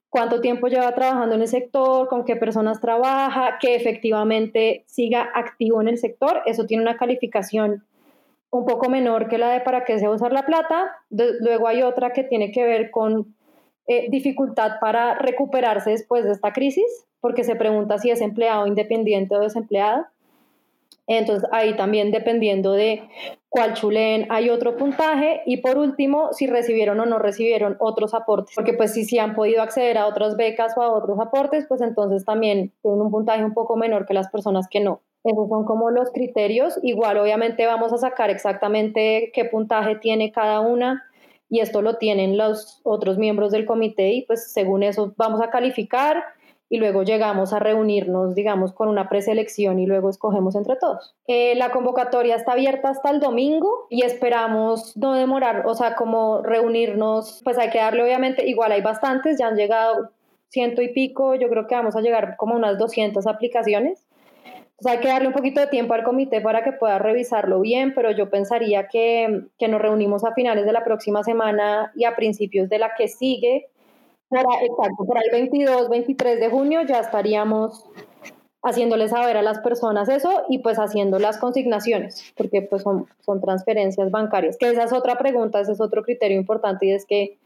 cuánto 0.10 0.40
tiempo 0.40 0.70
lleva 0.70 0.96
trabajando 0.96 1.36
en 1.36 1.42
el 1.42 1.50
sector, 1.50 2.08
con 2.08 2.24
qué 2.24 2.38
personas 2.38 2.80
trabaja, 2.80 3.58
que 3.60 3.76
efectivamente 3.76 4.86
siga 4.88 5.30
activo 5.36 5.82
en 5.82 5.90
el 5.90 5.98
sector. 5.98 6.42
Eso 6.46 6.66
tiene 6.66 6.84
una 6.84 6.96
calificación 6.96 7.84
un 8.50 8.66
poco 8.66 8.90
menor 8.90 9.28
que 9.28 9.38
la 9.38 9.50
de 9.50 9.60
para 9.60 9.84
qué 9.84 10.00
se 10.00 10.08
va 10.08 10.14
a 10.14 10.16
usar 10.16 10.32
la 10.32 10.46
plata. 10.46 10.96
luego 11.10 11.68
hay 11.68 11.82
otra 11.82 12.14
que 12.14 12.24
tiene 12.24 12.54
que 12.54 12.64
ver 12.64 12.92
con 12.92 13.36
eh, 13.88 14.08
dificultad 14.10 14.80
para 14.80 15.16
recuperarse 15.16 15.90
después 15.90 16.24
de 16.24 16.32
esta 16.32 16.54
crisis, 16.54 17.06
porque 17.20 17.44
se 17.44 17.58
pregunta 17.58 17.98
si 17.98 18.10
es 18.10 18.22
empleado 18.22 18.68
independiente 18.68 19.36
o 19.36 19.42
desempleado. 19.42 20.06
Entonces 21.08 21.50
ahí 21.52 21.76
también 21.76 22.12
dependiendo 22.12 22.74
de 22.74 23.02
cuál 23.50 23.74
chulen 23.74 24.28
hay 24.30 24.52
otro 24.52 24.78
puntaje 24.78 25.42
y 25.48 25.58
por 25.58 25.78
último 25.78 26.30
si 26.34 26.46
recibieron 26.46 27.00
o 27.00 27.06
no 27.08 27.18
recibieron 27.18 27.78
otros 27.80 28.14
aportes, 28.14 28.54
porque 28.56 28.74
pues 28.74 28.94
si, 28.94 29.06
si 29.06 29.18
han 29.18 29.34
podido 29.34 29.64
acceder 29.64 29.98
a 29.98 30.06
otras 30.06 30.38
becas 30.38 30.78
o 30.78 30.84
a 30.84 30.94
otros 30.94 31.20
aportes, 31.20 31.66
pues 31.68 31.82
entonces 31.82 32.26
también 32.26 32.72
tienen 32.84 33.02
un 33.02 33.10
puntaje 33.10 33.44
un 33.44 33.56
poco 33.56 33.76
menor 33.76 34.06
que 34.06 34.14
las 34.14 34.30
personas 34.30 34.68
que 34.70 34.82
no. 34.82 35.02
Esos 35.24 35.50
son 35.50 35.66
como 35.66 35.90
los 35.90 36.12
criterios. 36.12 36.80
Igual 36.84 37.18
obviamente 37.18 37.66
vamos 37.66 37.92
a 37.92 37.98
sacar 37.98 38.30
exactamente 38.30 39.32
qué 39.34 39.46
puntaje 39.46 39.96
tiene 39.96 40.32
cada 40.32 40.60
una 40.62 41.06
y 41.50 41.62
esto 41.62 41.82
lo 41.82 41.98
tienen 41.98 42.38
los 42.38 42.80
otros 42.84 43.18
miembros 43.18 43.52
del 43.52 43.66
comité 43.66 44.12
y 44.12 44.22
pues 44.28 44.54
según 44.54 44.84
eso 44.84 45.14
vamos 45.18 45.42
a 45.42 45.50
calificar 45.50 46.24
y 46.70 46.78
luego 46.78 47.04
llegamos 47.04 47.52
a 47.52 47.60
reunirnos, 47.60 48.36
digamos, 48.36 48.74
con 48.74 48.88
una 48.88 49.10
preselección 49.10 49.80
y 49.80 49.88
luego 49.88 50.10
escogemos 50.10 50.56
entre 50.56 50.76
todos. 50.76 51.16
Eh, 51.28 51.56
la 51.56 51.72
convocatoria 51.72 52.36
está 52.36 52.52
abierta 52.52 52.90
hasta 52.90 53.10
el 53.10 53.20
domingo 53.20 53.88
y 53.90 54.04
esperamos 54.04 54.96
no 54.96 55.14
demorar, 55.14 55.66
o 55.66 55.74
sea, 55.74 55.96
como 55.96 56.44
reunirnos, 56.44 57.42
pues 57.44 57.58
hay 57.58 57.72
que 57.72 57.80
darle 57.80 58.04
obviamente, 58.04 58.48
igual 58.48 58.72
hay 58.72 58.82
bastantes, 58.82 59.40
ya 59.40 59.48
han 59.48 59.56
llegado 59.56 60.12
ciento 60.50 60.82
y 60.82 60.90
pico, 60.90 61.36
yo 61.36 61.50
creo 61.50 61.68
que 61.68 61.76
vamos 61.76 61.96
a 61.96 62.02
llegar 62.02 62.36
como 62.38 62.56
unas 62.56 62.78
200 62.78 63.26
aplicaciones. 63.26 64.06
Hay 64.86 65.00
que 65.00 65.10
darle 65.10 65.28
un 65.28 65.34
poquito 65.34 65.60
de 65.60 65.68
tiempo 65.68 65.94
al 65.94 66.04
comité 66.04 66.40
para 66.40 66.64
que 66.64 66.72
pueda 66.72 67.00
revisarlo 67.00 67.60
bien, 67.60 67.94
pero 67.94 68.12
yo 68.12 68.30
pensaría 68.30 68.88
que, 68.88 69.42
que 69.58 69.68
nos 69.68 69.82
reunimos 69.82 70.24
a 70.24 70.34
finales 70.34 70.66
de 70.66 70.72
la 70.72 70.86
próxima 70.86 71.24
semana 71.24 71.92
y 71.96 72.06
a 72.06 72.16
principios 72.16 72.70
de 72.70 72.80
la 72.80 72.94
que 72.96 73.10
sigue. 73.10 73.68
Para, 74.30 74.64
exacto, 74.64 75.06
para 75.06 75.22
el 75.22 75.32
22, 75.32 75.90
23 75.90 76.40
de 76.40 76.50
junio 76.50 76.82
ya 76.84 77.00
estaríamos 77.00 77.86
haciéndoles 78.62 79.12
saber 79.12 79.38
a 79.38 79.42
las 79.42 79.60
personas 79.60 80.10
eso 80.10 80.44
y 80.50 80.60
pues 80.60 80.78
haciendo 80.78 81.18
las 81.18 81.38
consignaciones, 81.38 82.34
porque 82.36 82.62
pues 82.62 82.84
son, 82.84 83.08
son 83.22 83.42
transferencias 83.42 84.12
bancarias. 84.12 84.58
Que 84.58 84.70
esa 84.70 84.84
es 84.84 84.94
otra 84.94 85.18
pregunta, 85.18 85.62
ese 85.62 85.72
es 85.72 85.82
otro 85.82 86.04
criterio 86.04 86.38
importante 86.38 86.86
y 86.86 86.92
es 86.92 87.06
que 87.06 87.38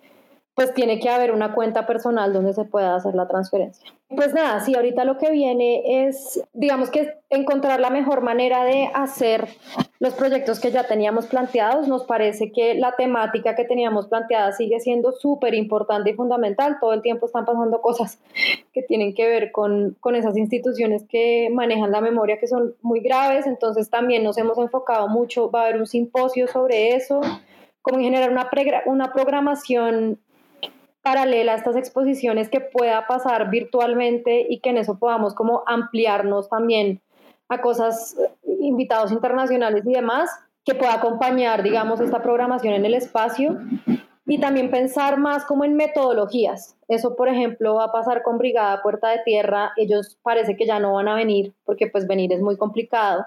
pues 0.55 0.73
tiene 0.73 0.99
que 0.99 1.09
haber 1.09 1.31
una 1.31 1.53
cuenta 1.53 1.87
personal 1.87 2.31
donde 2.31 2.53
se 2.53 2.65
pueda 2.65 2.95
hacer 2.95 3.15
la 3.15 3.27
transferencia. 3.27 3.91
Pues 4.09 4.33
nada, 4.33 4.59
sí, 4.59 4.75
ahorita 4.75 5.03
lo 5.05 5.17
que 5.17 5.31
viene 5.31 6.05
es, 6.05 6.43
digamos 6.53 6.91
que 6.91 7.15
encontrar 7.31 7.79
la 7.79 7.89
mejor 7.89 8.21
manera 8.21 8.63
de 8.63 8.87
hacer 8.93 9.47
los 9.99 10.13
proyectos 10.13 10.59
que 10.59 10.69
ya 10.69 10.83
teníamos 10.85 11.25
planteados. 11.25 11.87
Nos 11.87 12.03
parece 12.03 12.51
que 12.51 12.75
la 12.75 12.95
temática 12.95 13.55
que 13.55 13.65
teníamos 13.65 14.07
planteada 14.07 14.51
sigue 14.51 14.79
siendo 14.79 15.13
súper 15.13 15.55
importante 15.55 16.11
y 16.11 16.13
fundamental. 16.13 16.77
Todo 16.79 16.93
el 16.93 17.01
tiempo 17.01 17.25
están 17.25 17.45
pasando 17.45 17.81
cosas 17.81 18.19
que 18.71 18.83
tienen 18.83 19.15
que 19.15 19.27
ver 19.27 19.51
con, 19.51 19.97
con 19.99 20.15
esas 20.15 20.37
instituciones 20.37 21.03
que 21.09 21.49
manejan 21.51 21.91
la 21.91 22.01
memoria 22.01 22.37
que 22.37 22.47
son 22.47 22.75
muy 22.83 22.99
graves. 22.99 23.47
Entonces 23.47 23.89
también 23.89 24.23
nos 24.23 24.37
hemos 24.37 24.59
enfocado 24.59 25.07
mucho, 25.07 25.49
va 25.49 25.61
a 25.61 25.63
haber 25.63 25.79
un 25.79 25.87
simposio 25.87 26.47
sobre 26.47 26.95
eso, 26.95 27.21
cómo 27.81 27.99
generar 27.99 28.29
una, 28.29 28.47
una 28.85 29.11
programación 29.11 30.19
paralela 31.03 31.51
a 31.51 31.55
estas 31.55 31.75
exposiciones 31.75 32.49
que 32.49 32.61
pueda 32.61 33.05
pasar 33.05 33.49
virtualmente 33.51 34.47
y 34.49 34.59
que 34.61 34.71
en 34.71 34.77
eso 34.77 34.97
podamos 34.97 35.35
como 35.35 35.63
ampliarnos 35.67 36.49
también 36.49 37.01
a 37.49 37.61
cosas, 37.61 38.17
eh, 38.17 38.57
invitados 38.61 39.11
internacionales 39.11 39.83
y 39.85 39.93
demás, 39.93 40.31
que 40.65 40.73
pueda 40.73 40.93
acompañar, 40.93 41.61
digamos, 41.61 41.99
esta 41.99 42.23
programación 42.23 42.73
en 42.73 42.85
el 42.85 42.93
espacio 42.93 43.59
y 44.25 44.39
también 44.39 44.71
pensar 44.71 45.17
más 45.17 45.43
como 45.43 45.65
en 45.65 45.75
metodologías. 45.75 46.77
Eso, 46.87 47.17
por 47.17 47.27
ejemplo, 47.27 47.75
va 47.75 47.85
a 47.85 47.91
pasar 47.91 48.23
con 48.23 48.37
Brigada 48.37 48.81
Puerta 48.81 49.09
de 49.09 49.19
Tierra. 49.25 49.73
Ellos 49.75 50.17
parece 50.23 50.55
que 50.55 50.65
ya 50.65 50.79
no 50.79 50.93
van 50.93 51.09
a 51.09 51.15
venir 51.15 51.53
porque 51.65 51.87
pues 51.87 52.07
venir 52.07 52.31
es 52.31 52.41
muy 52.41 52.55
complicado. 52.55 53.25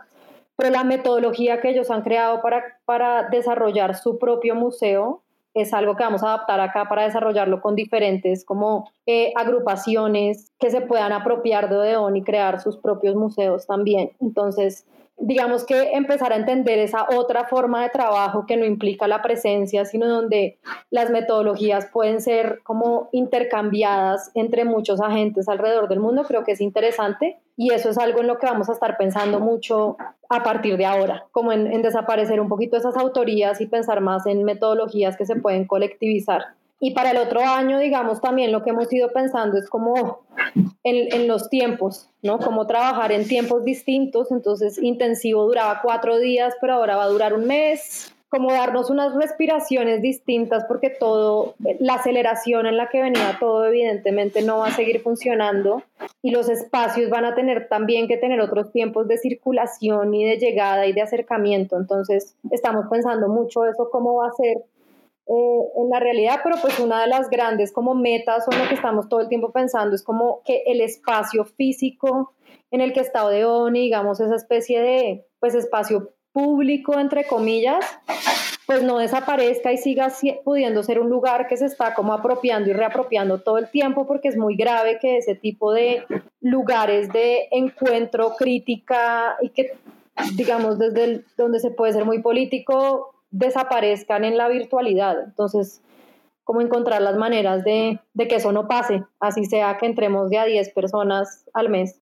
Pero 0.56 0.70
la 0.70 0.84
metodología 0.84 1.60
que 1.60 1.68
ellos 1.68 1.90
han 1.90 2.00
creado 2.00 2.40
para, 2.40 2.78
para 2.86 3.28
desarrollar 3.28 3.94
su 3.96 4.18
propio 4.18 4.54
museo 4.54 5.22
es 5.56 5.72
algo 5.72 5.96
que 5.96 6.04
vamos 6.04 6.22
a 6.22 6.34
adaptar 6.34 6.60
acá 6.60 6.84
para 6.86 7.04
desarrollarlo 7.04 7.62
con 7.62 7.74
diferentes 7.74 8.44
como 8.44 8.90
eh, 9.06 9.32
agrupaciones 9.34 10.52
que 10.58 10.70
se 10.70 10.82
puedan 10.82 11.12
apropiar 11.12 11.70
de 11.70 11.76
Odeón 11.76 12.14
y 12.16 12.22
crear 12.22 12.60
sus 12.60 12.76
propios 12.76 13.16
museos 13.16 13.66
también. 13.66 14.10
Entonces, 14.20 14.84
digamos 15.16 15.64
que 15.64 15.92
empezar 15.92 16.34
a 16.34 16.36
entender 16.36 16.78
esa 16.78 17.06
otra 17.16 17.44
forma 17.46 17.82
de 17.82 17.88
trabajo 17.88 18.44
que 18.46 18.58
no 18.58 18.66
implica 18.66 19.08
la 19.08 19.22
presencia, 19.22 19.86
sino 19.86 20.06
donde 20.06 20.58
las 20.90 21.08
metodologías 21.08 21.86
pueden 21.86 22.20
ser 22.20 22.60
como 22.62 23.08
intercambiadas 23.12 24.30
entre 24.34 24.66
muchos 24.66 25.00
agentes 25.00 25.48
alrededor 25.48 25.88
del 25.88 26.00
mundo, 26.00 26.24
creo 26.24 26.44
que 26.44 26.52
es 26.52 26.60
interesante 26.60 27.38
y 27.56 27.72
eso 27.72 27.88
es 27.88 27.98
algo 27.98 28.20
en 28.20 28.26
lo 28.26 28.38
que 28.38 28.46
vamos 28.46 28.68
a 28.68 28.72
estar 28.72 28.96
pensando 28.98 29.40
mucho 29.40 29.96
a 30.28 30.42
partir 30.42 30.76
de 30.76 30.84
ahora, 30.84 31.26
como 31.32 31.52
en, 31.52 31.82
desaparecer 31.82 32.40
un 32.40 32.48
poquito 32.48 32.76
esas 32.76 32.96
autorías 32.96 33.60
y 33.60 33.66
pensar 33.66 34.00
más 34.00 34.26
en 34.26 34.44
metodologías 34.44 35.16
que 35.16 35.24
se 35.24 35.36
pueden 35.36 35.66
colectivizar. 35.66 36.42
Y 36.78 36.90
para 36.92 37.12
el 37.12 37.16
otro 37.16 37.40
año, 37.40 37.78
digamos, 37.78 38.20
también 38.20 38.52
lo 38.52 38.62
que 38.62 38.70
hemos 38.70 38.92
ido 38.92 39.10
pensando 39.10 39.56
es 39.56 39.70
como 39.70 40.26
en, 40.84 41.14
en, 41.14 41.26
los 41.26 41.48
tiempos, 41.48 42.10
¿no? 42.22 42.38
Como 42.38 42.66
trabajar 42.66 43.12
en 43.12 43.26
tiempos 43.26 43.64
distintos. 43.64 44.30
Entonces, 44.30 44.76
intensivo 44.76 45.46
duraba 45.46 45.80
cuatro 45.82 46.18
días, 46.18 46.54
pero 46.60 46.74
ahora 46.74 46.96
va 46.96 47.04
a 47.04 47.08
durar 47.08 47.32
un 47.32 47.46
mes 47.46 48.14
como 48.28 48.52
darnos 48.52 48.90
unas 48.90 49.14
respiraciones 49.14 50.02
distintas 50.02 50.64
porque 50.64 50.90
todo, 50.90 51.54
la 51.78 51.94
aceleración 51.94 52.66
en 52.66 52.76
la 52.76 52.88
que 52.88 53.00
venía 53.00 53.36
todo 53.38 53.66
evidentemente 53.66 54.42
no 54.42 54.58
va 54.58 54.68
a 54.68 54.72
seguir 54.72 55.00
funcionando 55.00 55.82
y 56.22 56.32
los 56.32 56.48
espacios 56.48 57.08
van 57.08 57.24
a 57.24 57.34
tener 57.34 57.68
también 57.68 58.08
que 58.08 58.16
tener 58.16 58.40
otros 58.40 58.72
tiempos 58.72 59.06
de 59.06 59.18
circulación 59.18 60.12
y 60.14 60.24
de 60.24 60.38
llegada 60.38 60.86
y 60.86 60.92
de 60.92 61.02
acercamiento. 61.02 61.76
Entonces 61.76 62.36
estamos 62.50 62.86
pensando 62.90 63.28
mucho 63.28 63.64
eso, 63.64 63.88
cómo 63.90 64.14
va 64.16 64.28
a 64.28 64.32
ser 64.32 64.56
eh, 65.28 65.60
en 65.76 65.90
la 65.90 66.00
realidad, 66.00 66.40
pero 66.42 66.56
pues 66.60 66.78
una 66.80 67.00
de 67.00 67.08
las 67.08 67.30
grandes 67.30 67.72
como 67.72 67.94
metas 67.94 68.46
o 68.48 68.50
lo 68.50 68.68
que 68.68 68.74
estamos 68.74 69.08
todo 69.08 69.20
el 69.20 69.28
tiempo 69.28 69.52
pensando 69.52 69.94
es 69.94 70.02
como 70.02 70.42
que 70.44 70.62
el 70.66 70.80
espacio 70.80 71.44
físico 71.44 72.32
en 72.70 72.80
el 72.80 72.92
que 72.92 73.00
está 73.00 73.24
Odeón 73.24 73.74
digamos 73.74 74.20
esa 74.20 74.36
especie 74.36 74.80
de 74.80 75.26
pues 75.40 75.54
espacio 75.54 76.12
público, 76.36 76.98
entre 76.98 77.26
comillas, 77.26 77.82
pues 78.66 78.82
no 78.82 78.98
desaparezca 78.98 79.72
y 79.72 79.78
siga 79.78 80.12
pudiendo 80.44 80.82
ser 80.82 81.00
un 81.00 81.08
lugar 81.08 81.48
que 81.48 81.56
se 81.56 81.64
está 81.64 81.94
como 81.94 82.12
apropiando 82.12 82.68
y 82.68 82.74
reapropiando 82.74 83.40
todo 83.40 83.56
el 83.56 83.70
tiempo, 83.70 84.06
porque 84.06 84.28
es 84.28 84.36
muy 84.36 84.54
grave 84.54 84.98
que 85.00 85.16
ese 85.16 85.34
tipo 85.34 85.72
de 85.72 86.04
lugares 86.42 87.10
de 87.10 87.48
encuentro, 87.52 88.34
crítica 88.36 89.36
y 89.40 89.48
que, 89.48 89.78
digamos, 90.34 90.78
desde 90.78 91.24
donde 91.38 91.58
se 91.58 91.70
puede 91.70 91.94
ser 91.94 92.04
muy 92.04 92.20
político, 92.20 93.14
desaparezcan 93.30 94.22
en 94.22 94.36
la 94.36 94.48
virtualidad. 94.48 95.18
Entonces, 95.24 95.80
cómo 96.44 96.60
encontrar 96.60 97.00
las 97.00 97.16
maneras 97.16 97.64
de, 97.64 97.98
de 98.12 98.28
que 98.28 98.36
eso 98.36 98.52
no 98.52 98.68
pase, 98.68 99.04
así 99.20 99.46
sea 99.46 99.78
que 99.78 99.86
entremos 99.86 100.28
de 100.28 100.36
a 100.36 100.44
10 100.44 100.68
personas 100.74 101.46
al 101.54 101.70
mes. 101.70 102.02